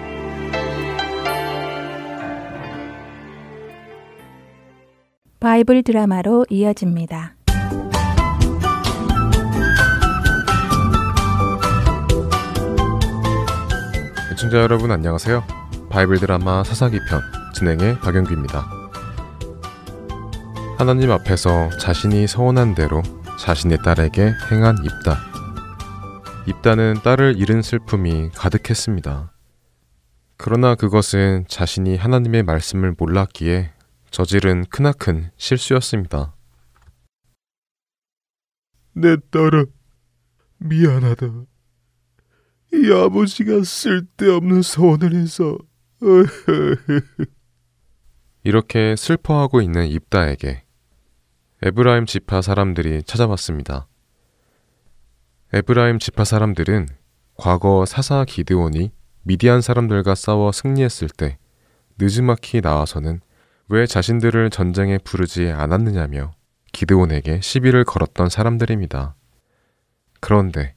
바이블 5.41 5.81
드라마로 5.81 6.45
이어집니다. 6.51 7.33
애청자 14.31 14.59
여러분 14.59 14.91
안녕하세요. 14.91 15.43
바이블 15.89 16.19
드라마 16.19 16.63
사사기 16.63 16.99
편 17.09 17.21
진행의 17.55 18.01
박영규입니다. 18.01 18.69
하나님 20.77 21.09
앞에서 21.09 21.71
자신이 21.71 22.27
서원한 22.27 22.75
대로 22.75 23.01
자신의 23.39 23.79
딸에게 23.83 24.33
행한 24.51 24.77
입다. 24.85 25.17
입다는 26.45 26.93
딸을 27.03 27.33
잃은 27.39 27.63
슬픔이 27.63 28.29
가득했습니다. 28.35 29.31
그러나 30.37 30.75
그것은 30.75 31.45
자신이 31.47 31.97
하나님의 31.97 32.43
말씀을 32.43 32.93
몰랐기에 32.95 33.71
저지른 34.11 34.65
크나큰 34.65 35.31
실수였습니다. 35.37 36.35
내 38.91 39.15
딸아, 39.31 39.65
미안하다. 40.57 41.27
이 42.73 42.91
아버지가 42.91 43.63
쓸데없는 43.63 44.63
소원을 44.63 45.15
해서 45.15 45.57
이렇게 48.43 48.97
슬퍼하고 48.97 49.61
있는 49.61 49.87
입다에게 49.87 50.65
에브라임 51.61 52.05
지파 52.05 52.41
사람들이 52.41 53.03
찾아왔습니다. 53.03 53.87
에브라임 55.53 55.99
지파 55.99 56.25
사람들은 56.25 56.87
과거 57.37 57.85
사사 57.85 58.25
기드온이 58.25 58.91
미디안 59.23 59.61
사람들과 59.61 60.15
싸워 60.15 60.51
승리했을 60.51 61.07
때 61.07 61.37
느즈마키 61.97 62.59
나와서는 62.59 63.21
왜 63.71 63.87
자신들을 63.87 64.49
전쟁에 64.49 64.97
부르지 64.97 65.47
않았느냐며 65.47 66.33
기드온에게 66.73 67.39
시비를 67.39 67.85
걸었던 67.85 68.27
사람들입니다. 68.27 69.15
그런데 70.19 70.75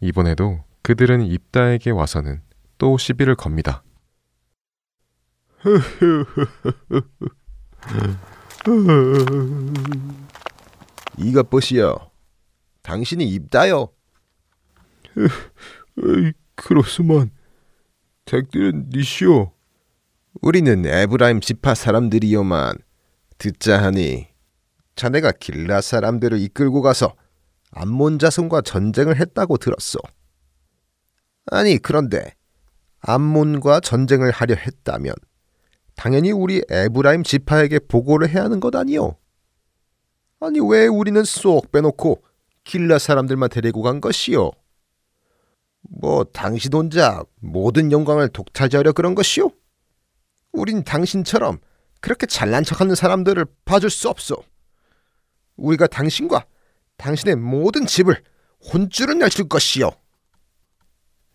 이번에도 0.00 0.64
그들은 0.82 1.22
입다에게 1.22 1.90
와서는 1.90 2.42
또 2.78 2.98
시비를 2.98 3.36
겁니다. 3.36 3.84
이것 11.18 11.48
보시오. 11.48 12.10
당신이 12.82 13.24
입다요. 13.24 13.92
그렇소만 16.56 17.30
댁들은 18.24 18.88
니시오. 18.92 19.52
우리는 20.40 20.86
에브라임 20.86 21.40
지파 21.40 21.74
사람들이요만 21.74 22.76
듣자 23.38 23.82
하니 23.82 24.28
자네가 24.96 25.32
길라 25.32 25.80
사람들을 25.80 26.40
이끌고 26.40 26.80
가서 26.80 27.14
암몬 27.70 28.18
자손과 28.18 28.62
전쟁을 28.62 29.20
했다고 29.20 29.58
들었소. 29.58 29.98
아니 31.50 31.78
그런데 31.78 32.34
암몬과 33.00 33.80
전쟁을 33.80 34.30
하려 34.30 34.54
했다면 34.54 35.14
당연히 35.96 36.32
우리 36.32 36.62
에브라임 36.68 37.24
지파에게 37.24 37.80
보고를 37.80 38.30
해야 38.30 38.44
하는 38.44 38.60
것 38.60 38.74
아니오? 38.74 39.16
아니 40.40 40.60
왜 40.60 40.86
우리는 40.86 41.22
쏙 41.24 41.70
빼놓고 41.72 42.22
길라 42.64 42.98
사람들만 42.98 43.50
데리고 43.50 43.82
간 43.82 44.00
것이오? 44.00 44.52
뭐 45.82 46.24
당신 46.24 46.72
혼자 46.72 47.22
모든 47.40 47.92
영광을 47.92 48.28
독차지하려 48.28 48.92
그런 48.92 49.14
것이오? 49.14 49.50
우린 50.52 50.84
당신처럼 50.84 51.58
그렇게 52.00 52.26
잘난 52.26 52.64
척하는 52.64 52.94
사람들을 52.94 53.44
봐줄 53.64 53.90
수 53.90 54.08
없소. 54.08 54.42
우리가 55.56 55.86
당신과 55.86 56.44
당신의 56.96 57.36
모든 57.36 57.86
집을 57.86 58.22
혼쭐을 58.72 59.18
내줄 59.18 59.48
것이오. 59.48 59.90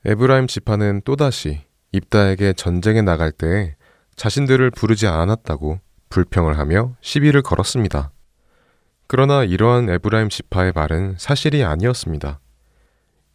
에브라임 0.05 0.47
지파는 0.47 1.01
또다시 1.03 1.65
입다에게 1.91 2.53
전쟁에 2.53 3.01
나갈 3.01 3.31
때 3.31 3.75
자신들을 4.15 4.71
부르지 4.71 5.07
않았다고 5.07 5.79
불평을 6.09 6.57
하며 6.57 6.95
시비를 7.01 7.41
걸었습니다. 7.41 8.11
그러나 9.07 9.43
이러한 9.43 9.89
에브라임 9.89 10.29
지파의 10.29 10.73
말은 10.75 11.15
사실이 11.17 11.63
아니었습니다. 11.63 12.39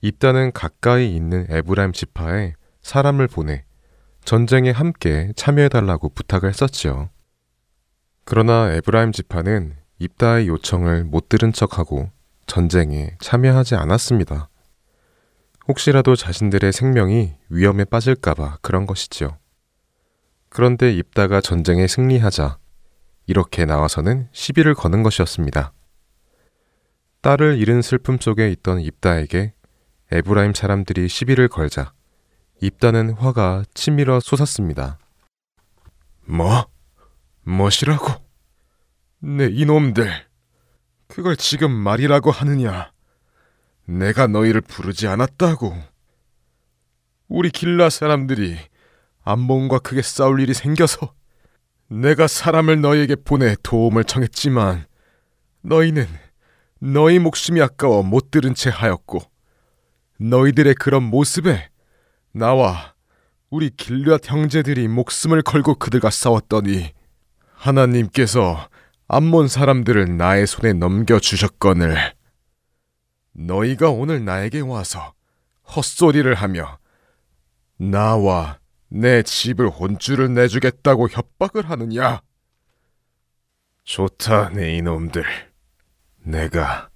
입다는 0.02 0.52
가까이 0.52 1.14
있는 1.14 1.46
에브라임 1.48 1.92
지파에 1.92 2.54
사람을 2.82 3.28
보내 3.28 3.64
전쟁에 4.24 4.70
함께 4.70 5.32
참여해달라고 5.36 6.10
부탁을 6.10 6.48
했었지요. 6.48 7.10
그러나 8.24 8.72
에브라임 8.72 9.12
지파는 9.12 9.76
입다의 9.98 10.48
요청을 10.48 11.04
못 11.04 11.28
들은 11.28 11.52
척하고 11.52 12.10
전쟁에 12.46 13.16
참여하지 13.20 13.74
않았습니다. 13.74 14.48
혹시라도 15.68 16.16
자신들의 16.16 16.72
생명이 16.72 17.34
위험에 17.48 17.84
빠질까봐 17.84 18.58
그런 18.62 18.86
것이지요. 18.86 19.38
그런데 20.48 20.92
입다가 20.92 21.40
전쟁에 21.40 21.86
승리하자 21.86 22.58
이렇게 23.26 23.64
나와서는 23.64 24.28
시비를 24.32 24.74
거는 24.74 25.02
것이었습니다. 25.02 25.72
딸을 27.22 27.58
잃은 27.58 27.82
슬픔 27.82 28.18
속에 28.20 28.50
있던 28.50 28.80
입다에게 28.80 29.54
에브라임 30.10 30.54
사람들이 30.54 31.08
시비를 31.08 31.48
걸자 31.48 31.92
입다는 32.62 33.14
화가 33.14 33.64
치밀어 33.74 34.20
솟았습니다. 34.20 34.96
뭐? 36.24 36.64
뭐시라고? 37.42 38.06
내 39.18 39.48
이놈들, 39.48 40.08
그걸 41.08 41.36
지금 41.36 41.72
말이라고 41.72 42.30
하느냐? 42.30 42.92
내가 43.84 44.28
너희를 44.28 44.60
부르지 44.60 45.08
않았다고. 45.08 45.76
우리 47.26 47.50
길라 47.50 47.90
사람들이 47.90 48.56
암몬과 49.24 49.80
크게 49.80 50.00
싸울 50.02 50.40
일이 50.40 50.54
생겨서 50.54 51.14
내가 51.88 52.28
사람을 52.28 52.80
너희에게 52.80 53.16
보내 53.16 53.56
도움을 53.64 54.04
청했지만 54.04 54.86
너희는 55.62 56.06
너희 56.78 57.18
목숨이 57.18 57.60
아까워 57.60 58.04
못 58.04 58.30
들은 58.30 58.54
채 58.54 58.70
하였고 58.70 59.18
너희들의 60.20 60.76
그런 60.76 61.02
모습에 61.02 61.71
나와 62.32 62.94
우리 63.50 63.70
길앗 63.70 64.30
형제들이 64.30 64.88
목숨을 64.88 65.42
걸고 65.42 65.74
그들과 65.74 66.10
싸웠더니 66.10 66.92
하나님께서 67.54 68.68
암몬 69.08 69.48
사람들을 69.48 70.16
나의 70.16 70.46
손에 70.46 70.72
넘겨 70.72 71.18
주셨거늘 71.18 72.14
너희가 73.34 73.90
오늘 73.90 74.24
나에게 74.24 74.60
와서 74.60 75.12
헛소리를 75.76 76.32
하며 76.34 76.78
나와 77.76 78.58
내 78.88 79.22
집을 79.22 79.68
혼쭐을 79.68 80.32
내주겠다고 80.34 81.08
협박을 81.08 81.68
하느냐? 81.68 82.20
좋다, 83.84 84.50
내 84.50 84.76
이놈들. 84.76 85.24
내가 86.24 86.90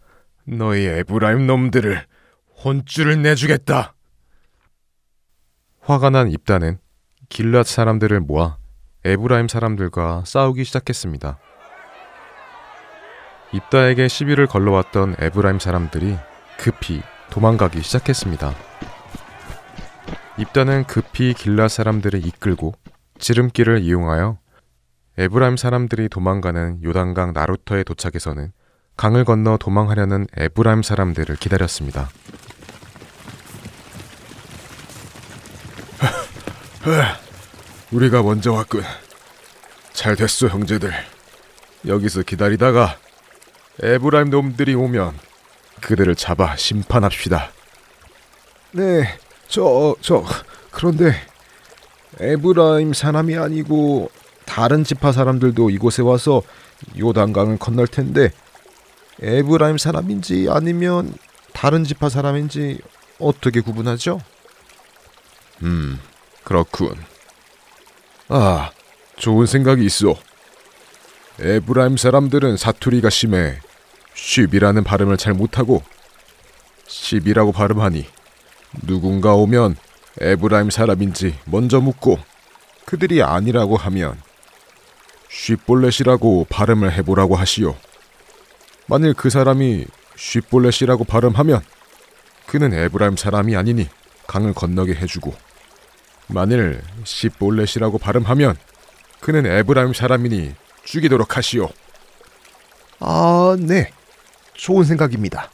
너희 0.45 0.85
에브라임 0.85 1.47
놈들을 1.47 2.07
혼쭐을 2.65 3.23
내주겠다. 3.23 3.96
화가 5.87 6.11
난 6.11 6.29
입다는 6.33 6.81
길르앗 7.29 7.63
사람들을 7.63 8.19
모아 8.19 8.57
에브라임 9.05 9.47
사람들과 9.47 10.25
싸우기 10.27 10.65
시작했습니다. 10.65 11.39
입다에게 13.53 14.09
시비를 14.09 14.49
걸러왔던 14.49 15.15
에브라임 15.21 15.61
사람들이 15.61 16.17
급히 16.59 17.03
도망가기 17.31 17.83
시작했습니다. 17.83 18.53
입다는 20.39 20.83
급히 20.89 21.33
길라 21.35 21.69
사람들을 21.69 22.27
이끌고 22.27 22.75
지름길을 23.21 23.83
이용하여 23.83 24.39
에브라임 25.19 25.57
사람들이 25.57 26.09
도망가는 26.09 26.83
요단강 26.83 27.33
나루터에 27.33 27.85
도착해서는 27.85 28.51
강을 28.97 29.25
건너 29.25 29.57
도망하려는 29.57 30.27
에브라임 30.37 30.83
사람들을 30.83 31.37
기다렸습니다. 31.37 32.09
우리가 37.91 38.23
먼저 38.23 38.53
왔군. 38.53 38.83
잘 39.93 40.15
됐어, 40.15 40.47
형제들. 40.47 40.93
여기서 41.87 42.23
기다리다가 42.23 42.97
에브라임 43.83 44.31
놈들이 44.31 44.75
오면 44.75 45.19
그들을 45.81 46.15
잡아 46.15 46.57
심판합시다. 46.57 47.51
네, 48.73 49.19
저, 49.49 49.97
저, 50.01 50.25
그런데 50.71 51.15
에브라임 52.21 52.93
사람이 52.93 53.37
아니고 53.37 54.11
다른 54.45 54.85
지파 54.85 55.13
사람들도 55.13 55.71
이곳에 55.71 56.03
와서 56.03 56.43
요단강을 56.99 57.59
건널 57.59 57.87
텐데 57.87 58.31
에브라임 59.23 59.77
사람인지 59.79 60.47
아니면 60.51 61.15
다른 61.53 61.85
지파 61.85 62.09
사람인지 62.09 62.81
어떻게 63.19 63.61
구분하죠? 63.61 64.21
음, 65.63 65.99
그렇군. 66.47 66.95
아, 68.29 68.71
좋은 69.17 69.47
생각이 69.47 69.85
있어. 69.85 70.15
에브라임 71.41 71.97
사람들은 71.97 72.57
사투리가 72.57 73.11
심해 73.11 73.59
쉽이라는 74.15 74.85
발음을 74.85 75.17
잘 75.17 75.35
못하고 75.35 75.83
십이라고 76.87 77.51
발음하니 77.51 78.07
누군가 78.87 79.35
오면 79.35 79.75
에브라임 80.21 80.71
사람인지 80.71 81.37
먼저 81.47 81.81
묻고 81.81 82.21
그들이 82.85 83.25
아니라고 83.25 83.77
하면 83.77 84.17
쉽볼렛이라고 85.29 86.47
발음을 86.49 86.93
해보라고 86.93 87.35
하시오. 87.35 87.75
만일 88.87 89.15
그 89.15 89.31
사람이 89.31 89.85
쉽볼렛이라고 90.15 91.03
발음하면 91.03 91.65
그는 92.47 92.73
에브라임 92.73 93.17
사람이 93.17 93.57
아니니 93.57 93.89
강을 94.29 94.55
건너게 94.55 94.95
해주고 94.95 95.46
만일 96.29 96.83
십볼렛이라고 97.05 97.99
발음하면 97.99 98.57
그는 99.21 99.47
에브라임 99.47 99.93
사람이니 99.93 100.55
죽이도록 100.85 101.37
하시오. 101.37 101.69
아, 103.01 103.57
네. 103.59 103.91
좋은 104.55 104.85
생각입니다. 104.85 105.51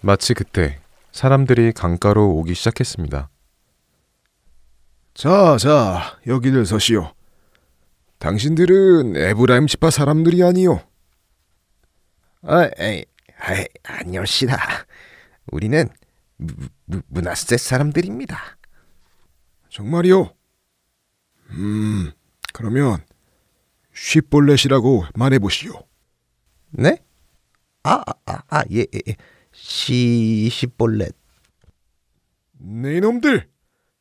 마치 0.00 0.34
그때 0.34 0.78
사람들이 1.12 1.72
강가로 1.72 2.36
오기 2.36 2.54
시작했습니다. 2.54 3.30
자, 5.14 5.56
자, 5.58 6.18
여기를 6.26 6.66
서시오. 6.66 7.12
당신들은 8.18 9.16
에브라임 9.16 9.66
지파 9.66 9.90
사람들이 9.90 10.42
아니오. 10.42 10.80
아, 12.42 12.68
에이, 12.78 13.04
아이, 13.38 13.64
아니오시다. 13.82 14.56
우리는 15.52 15.88
무, 16.36 16.52
무, 16.84 17.00
문하세 17.08 17.56
사람들입니다. 17.56 18.55
정말이오? 19.76 20.30
음, 21.50 22.10
그러면 22.54 23.04
쉽볼렛이라고 23.92 25.04
말해보시오. 25.14 25.74
네? 26.70 26.96
아, 27.82 28.02
아, 28.24 28.42
아, 28.48 28.64
예, 28.72 28.86
예. 28.94 29.16
시, 29.52 30.48
시볼렛. 30.50 31.14
네 32.58 33.00
놈들! 33.00 33.50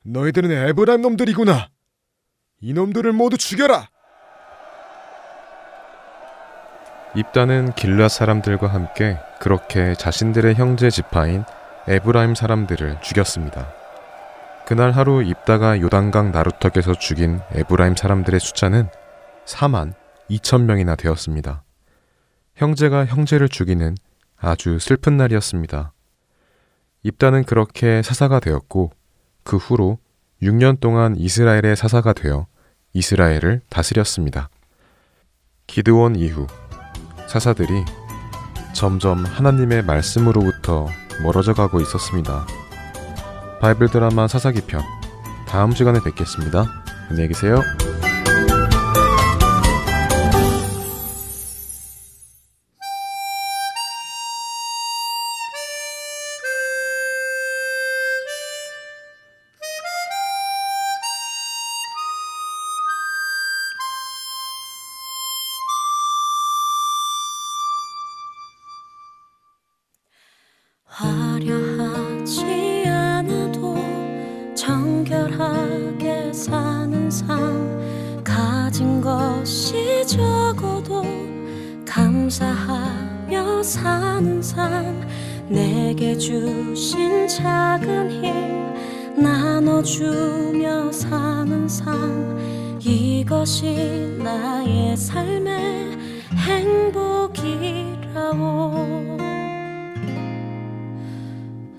너희들은 0.06 0.50
에브라임 0.50 1.02
놈들이구나! 1.02 1.68
이놈들을 2.62 3.12
모두 3.12 3.38
죽여라! 3.38 3.90
입다는 7.16 7.74
길라 7.76 8.08
사람들과 8.08 8.68
함께 8.68 9.18
그렇게 9.42 9.94
자신들의 9.96 10.56
형제 10.56 10.90
지파인 10.90 11.44
에브라임 11.90 12.34
사람들을 12.34 13.02
죽였습니다. 13.02 13.85
그날 14.66 14.92
하루 14.92 15.24
입다가 15.24 15.80
요단강 15.80 16.32
나루턱에서 16.32 16.96
죽인 16.96 17.40
에브라임 17.52 17.96
사람들의 17.96 18.40
숫자는 18.40 18.90
4만 19.46 19.94
2천 20.30 20.64
명이나 20.64 20.96
되었습니다. 20.96 21.64
형제가 22.56 23.06
형제를 23.06 23.48
죽이는 23.48 23.96
아주 24.38 24.80
슬픈 24.80 25.18
날이었습니다. 25.18 25.94
입다는 27.04 27.44
그렇게 27.44 28.02
사사가 28.02 28.40
되었고 28.40 28.92
그 29.44 29.58
후로 29.58 30.00
6년 30.42 30.80
동안 30.80 31.16
이스라엘의 31.16 31.76
사사가 31.76 32.14
되어 32.14 32.48
이스라엘을 32.94 33.62
다스렸습니다. 33.70 34.50
기드원 35.68 36.16
이후 36.16 36.48
사사들이 37.28 37.86
점점 38.74 39.26
하나님의 39.26 39.84
말씀으로부터 39.84 40.88
멀어져 41.22 41.54
가고 41.54 41.80
있었습니다. 41.82 42.48
바이블 43.60 43.90
드라마 43.90 44.28
사사기 44.28 44.62
편 44.62 44.82
다음 45.48 45.72
시간에 45.72 46.00
뵙겠습니다. 46.04 46.66
안녕히 47.10 47.30
계세요. 47.30 47.62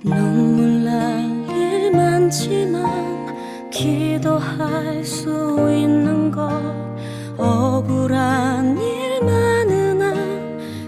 눈물 0.07 0.85
날 0.85 1.47
일 1.51 1.91
많지만 1.93 3.71
기도할 3.71 5.05
수 5.05 5.29
있는 5.71 6.31
것 6.31 6.49
억울한 7.37 8.79
일 8.79 9.25
많으나 9.25 10.15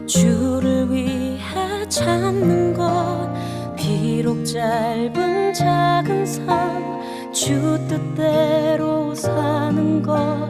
주를 0.06 0.90
위해 0.90 1.86
참는 1.88 2.72
것. 2.74 3.28
비록 3.76 4.44
짧은 4.44 5.52
작은 5.54 6.24
삶 6.26 6.88
주 7.32 7.78
뜻대로 7.88 9.14
사는 9.14 10.02
것 10.02 10.48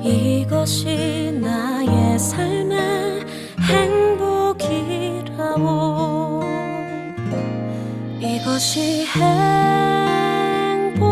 이것이 0.00 1.36
나의 1.42 2.18
삶의 2.18 2.97
이것이 8.48 9.04
행복 9.04 11.02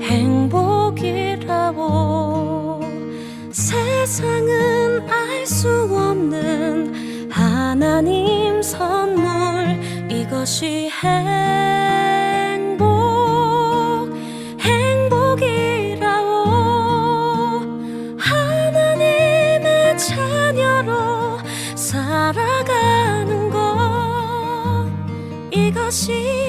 행복이라오 0.00 1.70
세상은 3.52 5.06
알 5.06 5.46
수 5.46 5.68
없는 5.92 7.30
하나님 7.30 8.62
선물. 8.62 9.78
이것이 10.10 10.88
행복 10.90 11.95
이 25.88 26.45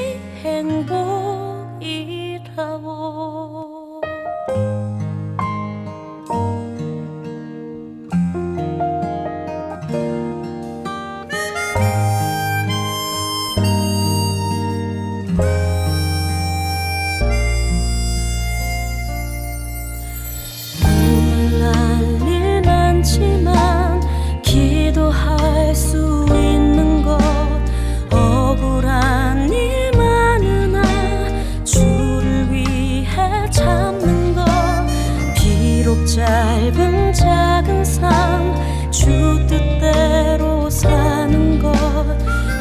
작은 37.13 37.85
삶 37.85 38.67
주 38.97 39.05
뜻대로 39.47 40.69
사는 40.69 41.59
것. 41.59 41.71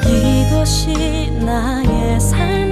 이것이 0.07 1.31
나의 1.41 2.21
삶 2.21 2.66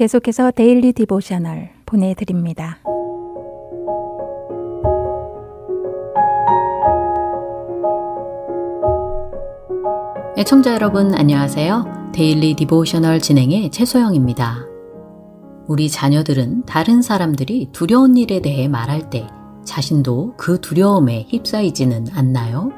계속해서 0.00 0.50
Daily 0.52 0.94
Devotional 0.94 1.68
보내드립니다. 1.84 2.78
애청자 10.38 10.72
여러분 10.72 11.14
안녕하세요. 11.14 12.12
Daily 12.14 12.54
Devotional 12.54 13.20
진행의 13.20 13.70
최소영입니다. 13.72 14.64
우리 15.68 15.90
자녀들은 15.90 16.64
다른 16.64 17.02
사람들이 17.02 17.68
두려운 17.72 18.16
일에 18.16 18.40
대해 18.40 18.68
말할 18.68 19.10
때 19.10 19.26
자신도 19.66 20.36
그 20.38 20.62
두려움에 20.62 21.26
휩싸이지는 21.28 22.06
않나요? 22.14 22.70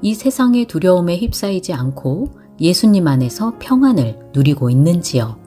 이 0.00 0.14
세상의 0.14 0.64
두려움에 0.64 1.18
휩싸이지 1.18 1.74
않고 1.74 2.28
예수님 2.58 3.06
안에서 3.06 3.52
평안을 3.58 4.30
누리고 4.32 4.70
있는지요? 4.70 5.41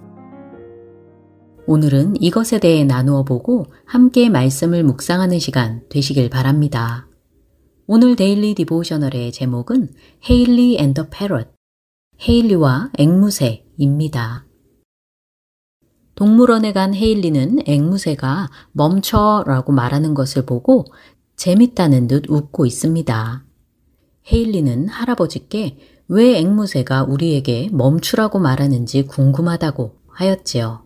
오늘은 1.68 2.22
이것에 2.22 2.60
대해 2.60 2.84
나누어 2.84 3.24
보고 3.24 3.66
함께 3.86 4.30
말씀을 4.30 4.84
묵상하는 4.84 5.40
시간 5.40 5.82
되시길 5.90 6.30
바랍니다. 6.30 7.08
오늘 7.88 8.16
Daily 8.16 8.54
Devotional의 8.54 9.32
제목은 9.32 9.90
Hailey 10.30 10.78
and 10.78 10.93
the 10.93 11.08
Parrot, 11.10 11.48
헤일리와 12.22 12.92
앵무새입니다. 13.00 14.46
동물원에 16.14 16.72
간 16.72 16.94
헤일리는 16.94 17.60
앵무새가 17.66 18.50
멈춰 18.72 19.44
라고 19.48 19.72
말하는 19.72 20.14
것을 20.14 20.46
보고 20.46 20.86
재밌다는 21.36 22.08
듯 22.08 22.30
웃고 22.30 22.68
있습니다. 22.68 23.44
헤일리는 24.32 24.88
할아버지께 24.88 25.80
왜 26.10 26.38
앵무새가 26.38 27.06
우리에게 27.06 27.70
멈추라고 27.72 28.38
말하는지 28.38 29.08
궁금하다고 29.08 29.96
하였지요. 30.10 30.85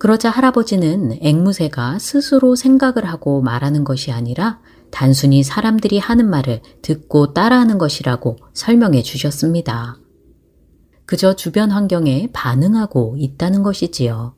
그러자 0.00 0.30
할아버지는 0.30 1.18
앵무새가 1.20 1.98
스스로 1.98 2.56
생각을 2.56 3.04
하고 3.04 3.42
말하는 3.42 3.84
것이 3.84 4.10
아니라 4.10 4.58
단순히 4.90 5.42
사람들이 5.42 5.98
하는 5.98 6.30
말을 6.30 6.62
듣고 6.80 7.34
따라하는 7.34 7.76
것이라고 7.76 8.38
설명해 8.54 9.02
주셨습니다. 9.02 9.98
그저 11.04 11.36
주변 11.36 11.70
환경에 11.70 12.30
반응하고 12.32 13.16
있다는 13.18 13.62
것이지요. 13.62 14.34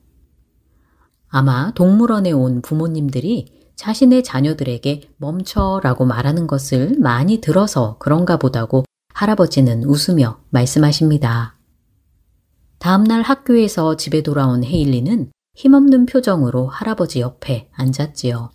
아마 1.28 1.72
동물원에 1.74 2.32
온 2.32 2.60
부모님들이 2.60 3.70
자신의 3.76 4.24
자녀들에게 4.24 5.12
멈춰라고 5.16 6.06
말하는 6.06 6.48
것을 6.48 6.96
많이 6.98 7.40
들어서 7.40 7.98
그런가 8.00 8.36
보다고 8.36 8.84
할아버지는 9.14 9.84
웃으며 9.84 10.40
말씀하십니다. 10.50 11.56
다음날 12.80 13.22
학교에서 13.22 13.96
집에 13.96 14.24
돌아온 14.24 14.64
헤일리는 14.64 15.30
힘없는 15.55 16.07
표정으로 16.07 16.68
할아버지 16.68 17.20
옆에 17.20 17.68
앉았지요. 17.72 18.50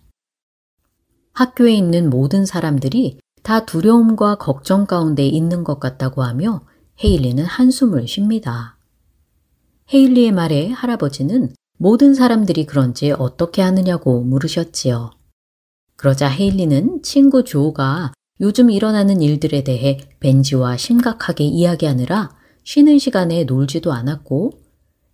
학교에 1.33 1.73
있는 1.73 2.09
모든 2.09 2.45
사람들이 2.45 3.19
다 3.43 3.65
두려움과 3.65 4.35
걱정 4.35 4.85
가운데 4.85 5.25
있는 5.25 5.63
것 5.63 5.79
같다고 5.79 6.23
하며 6.23 6.65
헤일리는 7.03 7.45
한숨을 7.45 8.07
쉽니다. 8.07 8.77
헤일리의 9.93 10.31
말에 10.31 10.69
할아버지는 10.69 11.53
모든 11.77 12.13
사람들이 12.15 12.65
그런지 12.65 13.11
어떻게 13.11 13.61
하느냐고 13.61 14.21
물으셨지요. 14.23 15.11
그러자 15.95 16.27
헤일리는 16.27 17.03
친구 17.03 17.43
조가 17.43 18.13
요즘 18.41 18.69
일어나는 18.69 19.21
일들에 19.21 19.63
대해 19.63 19.99
벤지와 20.19 20.77
심각하게 20.77 21.43
이야기하느라 21.43 22.35
쉬는 22.63 22.99
시간에 22.99 23.43
놀지도 23.45 23.93
않았고 23.93 24.66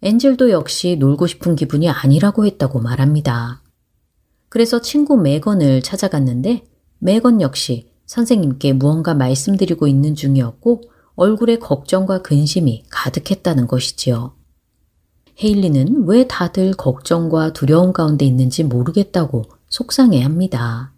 엔젤도 0.04 0.52
역시 0.52 0.98
놀고 1.00 1.28
싶은 1.28 1.56
기분이 1.56 1.90
아니라고 1.90 2.46
했다고 2.46 2.82
말합니다. 2.82 3.62
그래서 4.50 4.82
친구 4.82 5.18
매건을 5.18 5.82
찾아갔는데 5.82 6.66
매건 7.00 7.40
역시 7.40 7.90
선생님께 8.06 8.74
무언가 8.74 9.14
말씀드리고 9.14 9.88
있는 9.88 10.14
중이었고 10.14 10.82
얼굴에 11.16 11.58
걱정과 11.58 12.22
근심이 12.22 12.84
가득했다는 12.90 13.68
것이지요. 13.68 14.36
헤일리는 15.42 16.06
왜 16.06 16.28
다들 16.28 16.74
걱정과 16.74 17.54
두려움 17.54 17.94
가운데 17.94 18.26
있는지 18.26 18.64
모르겠다고 18.64 19.44
속상해 19.70 20.22
합니다. 20.22 20.94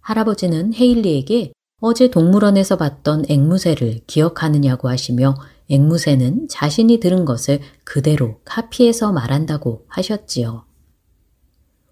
할아버지는 0.00 0.74
헤일리에게 0.74 1.52
어제 1.80 2.10
동물원에서 2.10 2.76
봤던 2.76 3.26
앵무새를 3.28 4.00
기억하느냐고 4.08 4.88
하시며 4.88 5.36
앵무새는 5.68 6.48
자신이 6.48 7.00
들은 7.00 7.24
것을 7.24 7.60
그대로 7.84 8.40
카피해서 8.44 9.12
말한다고 9.12 9.84
하셨지요. 9.88 10.64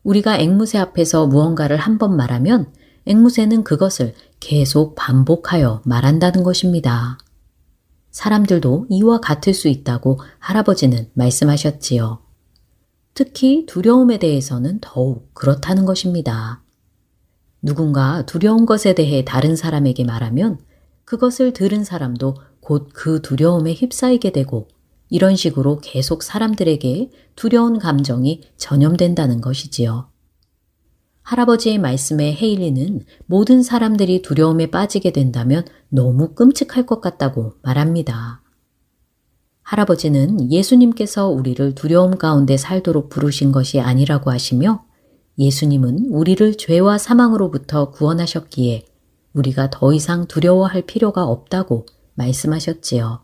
우리가 0.03 0.39
앵무새 0.39 0.79
앞에서 0.79 1.27
무언가를 1.27 1.77
한 1.77 1.99
번 1.99 2.17
말하면 2.17 2.73
앵무새는 3.07 3.65
그것을 3.65 4.15
계속 4.41 4.95
반복하여 4.95 5.83
말한다는 5.85 6.43
것입니다. 6.43 7.19
사람들도 8.11 8.87
이와 8.91 9.21
같을 9.21 9.55
수 9.55 9.69
있다고 9.69 10.21
할아버지는 10.39 11.11
말씀하셨지요. 11.15 12.21
특히 13.15 13.67
두려움에 13.67 14.19
대해서는 14.19 14.79
더욱 14.81 15.33
그렇다는 15.35 15.85
것입니다. 15.85 16.63
누군가 17.63 18.25
두려운 18.27 18.67
것에 18.67 18.95
대해 18.95 19.25
다른 19.25 19.57
사람에게 19.57 20.05
말하면 20.05 20.59
그것을 21.05 21.53
들은 21.53 21.85
사람도 21.85 22.37
곧 22.65 22.89
그 22.93 23.23
두려움에 23.23 23.75
휩싸이게 23.75 24.33
되고 24.33 24.67
이런 25.11 25.37
식으로 25.37 25.79
계속 25.81 26.23
사람들에게 26.25 27.11
두려운 27.37 27.79
감정이 27.79 28.41
전염된다는 28.57 29.41
것이지요. 29.41 30.09
할아버지의 31.23 31.79
말씀에 31.79 32.35
헤일리는 32.35 33.05
모든 33.27 33.63
사람들이 33.63 34.23
두려움에 34.23 34.71
빠지게 34.71 35.13
된다면 35.13 35.65
너무 35.89 36.35
끔찍할 36.35 36.85
것 36.85 37.01
같다고 37.01 37.55
말합니다. 37.63 38.43
할아버지는 39.63 40.53
예수님께서 40.53 41.29
우리를 41.29 41.75
두려움 41.75 42.19
가운데 42.19 42.57
살도록 42.57 43.09
부르신 43.09 43.53
것이 43.53 43.81
아니라고 43.81 44.31
하시며 44.31 44.85
예수님은 45.39 46.09
우리를 46.11 46.57
죄와 46.57 46.99
사망으로부터 46.99 47.91
구원하셨기에 47.91 48.85
우리가 49.33 49.71
더 49.71 49.93
이상 49.95 50.27
두려워할 50.27 50.83
필요가 50.83 51.25
없다고 51.25 51.87
말씀하셨지요. 52.15 53.23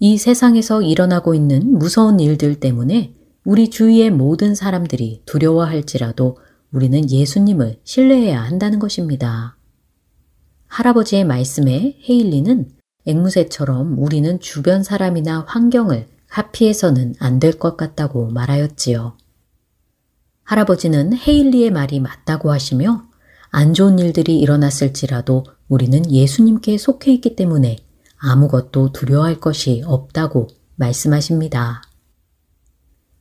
이 0.00 0.18
세상에서 0.18 0.82
일어나고 0.82 1.34
있는 1.34 1.78
무서운 1.78 2.18
일들 2.20 2.58
때문에 2.60 3.14
우리 3.44 3.70
주위의 3.70 4.10
모든 4.10 4.54
사람들이 4.54 5.22
두려워할지라도 5.26 6.38
우리는 6.72 7.10
예수님을 7.10 7.80
신뢰해야 7.84 8.42
한다는 8.42 8.78
것입니다. 8.78 9.56
할아버지의 10.68 11.24
말씀에 11.24 11.98
헤일리는 12.08 12.70
앵무새처럼 13.06 13.98
우리는 13.98 14.40
주변 14.40 14.82
사람이나 14.82 15.44
환경을 15.46 16.08
하피해서는 16.28 17.14
안 17.18 17.38
될 17.40 17.58
것 17.58 17.76
같다고 17.76 18.28
말하였지요. 18.30 19.16
할아버지는 20.44 21.12
헤일리의 21.16 21.70
말이 21.70 22.00
맞다고 22.00 22.50
하시며 22.50 23.04
안 23.54 23.74
좋은 23.74 23.98
일들이 23.98 24.40
일어났을지라도 24.40 25.44
우리는 25.68 26.10
예수님께 26.10 26.78
속해 26.78 27.12
있기 27.12 27.36
때문에 27.36 27.76
아무것도 28.16 28.92
두려워할 28.92 29.40
것이 29.40 29.82
없다고 29.84 30.48
말씀하십니다. 30.76 31.82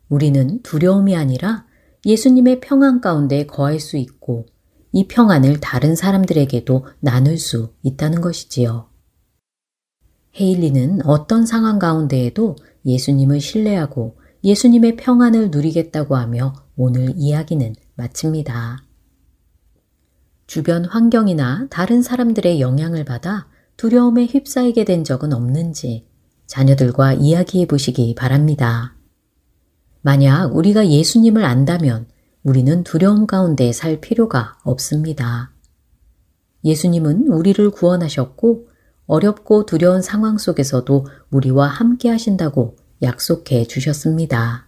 우리는 0.08 0.62
두려움이 0.64 1.18
아니라 1.18 1.66
예수님의 2.06 2.62
평안 2.62 3.02
가운데 3.02 3.46
거할 3.46 3.82
수 3.82 3.98
있고 3.98 4.46
이 4.94 5.06
평안을 5.10 5.60
다른 5.60 5.98
사람들에게도 5.98 6.86
나눌 7.02 7.38
수 7.38 7.74
있다는 7.84 8.22
것이지요. 8.22 8.88
헤일리는 10.40 11.06
어떤 11.06 11.46
상황 11.46 11.78
가운데에도 11.78 12.56
예수님을 12.86 13.42
신뢰하고 13.42 14.18
예수님의 14.46 14.96
평안을 14.96 15.52
누리겠다고 15.52 16.16
하며 16.16 16.56
오늘 16.78 17.14
이야기는 17.18 17.76
마칩니다. 17.96 18.91
주변 20.52 20.84
환경이나 20.84 21.68
다른 21.70 22.02
사람들의 22.02 22.60
영향을 22.60 23.06
받아 23.06 23.48
두려움에 23.78 24.26
휩싸이게 24.26 24.84
된 24.84 25.06
적은 25.06 25.32
없는지 25.32 26.06
자녀들과 26.46 27.14
이야기해 27.14 27.68
보시기 27.68 28.14
바랍니다. 28.16 28.98
만약 30.02 30.54
우리가 30.54 30.90
예수님을 30.90 31.46
안다면 31.46 32.10
우리는 32.44 32.84
두려움 32.84 33.28
가운데 33.28 33.72
살 33.72 34.02
필요가 34.02 34.58
없습니다. 34.64 35.54
예수님은 36.66 37.30
우리를 37.30 37.72
구원하셨고 37.72 38.68
어렵고 39.06 39.66
두려운 39.66 40.02
상황 40.02 40.38
속에서도 40.38 41.08
우리와 41.30 41.68
함께 41.68 42.10
하신다고 42.10 42.76
약속해 43.02 43.64
주셨습니다. 43.66 44.68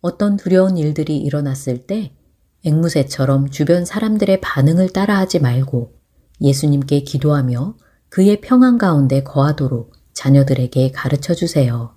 어떤 0.00 0.36
두려운 0.36 0.76
일들이 0.76 1.18
일어났을 1.18 1.86
때 1.86 2.16
앵무새처럼 2.64 3.50
주변 3.50 3.84
사람들의 3.84 4.40
반응을 4.40 4.90
따라하지 4.90 5.38
말고 5.38 5.94
예수님께 6.40 7.00
기도하며 7.00 7.76
그의 8.08 8.40
평안 8.40 8.76
가운데 8.76 9.22
거하도록 9.22 9.92
자녀들에게 10.12 10.90
가르쳐 10.92 11.34
주세요. 11.34 11.96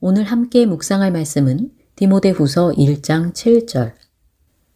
오늘 0.00 0.24
함께 0.24 0.66
묵상할 0.66 1.12
말씀은 1.12 1.70
디모데 1.94 2.30
후서 2.30 2.70
1장 2.70 3.32
7절. 3.32 3.92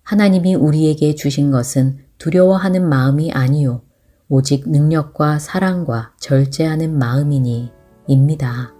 하나님이 0.02 0.54
우리에게 0.54 1.14
주신 1.14 1.50
것은 1.50 2.04
두려워하는 2.18 2.86
마음이 2.88 3.32
아니요. 3.32 3.82
오직 4.28 4.68
능력과 4.68 5.38
사랑과 5.38 6.12
절제하는 6.20 6.96
마음이니 6.98 7.70
입니다. 8.06 8.74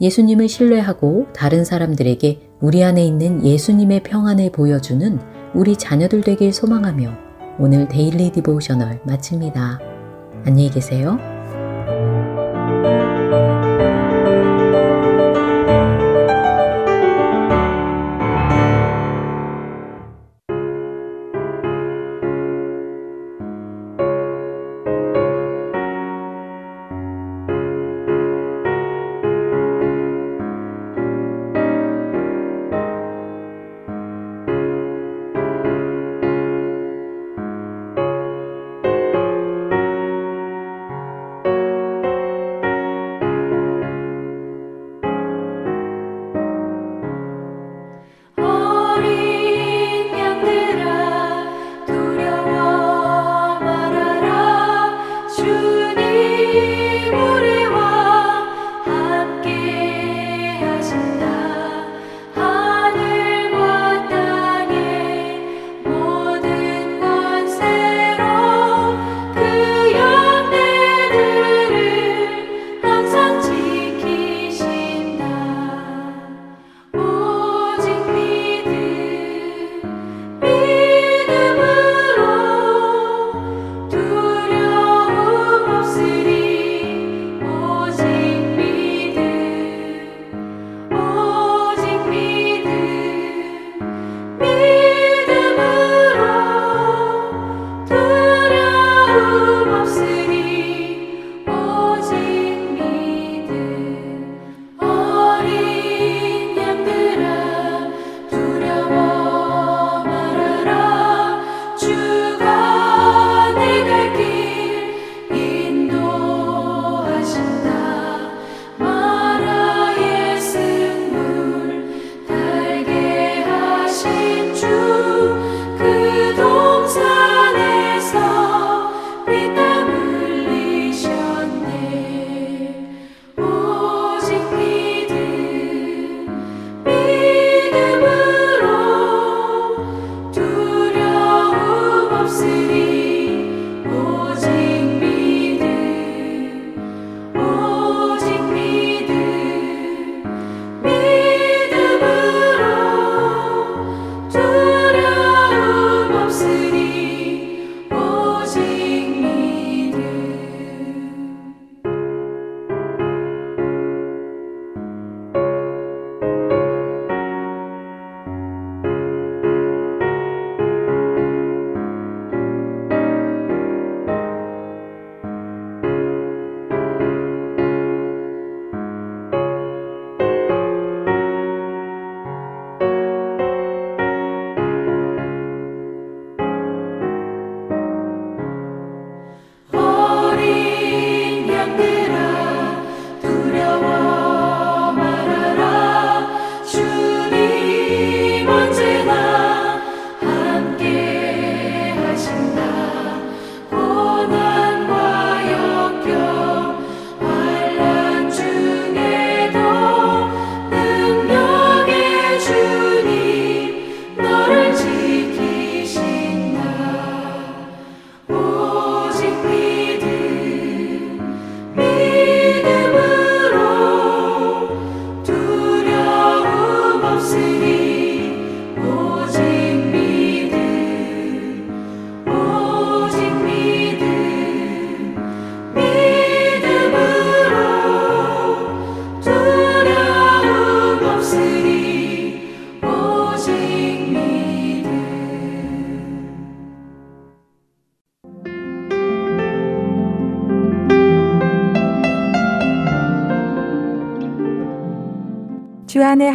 예수님을 0.00 0.48
신뢰하고 0.48 1.28
다른 1.34 1.64
사람들에게 1.64 2.53
우리 2.64 2.82
안에 2.82 3.04
있는 3.04 3.44
예수님의 3.44 4.04
평안을 4.04 4.50
보여주는 4.50 5.20
우리 5.52 5.76
자녀들 5.76 6.22
되길 6.22 6.50
소망하며 6.50 7.12
오늘 7.58 7.86
Daily 7.88 8.32
Devotional 8.32 9.00
마칩니다. 9.04 9.78
안녕히 10.46 10.70
계세요. 10.70 11.33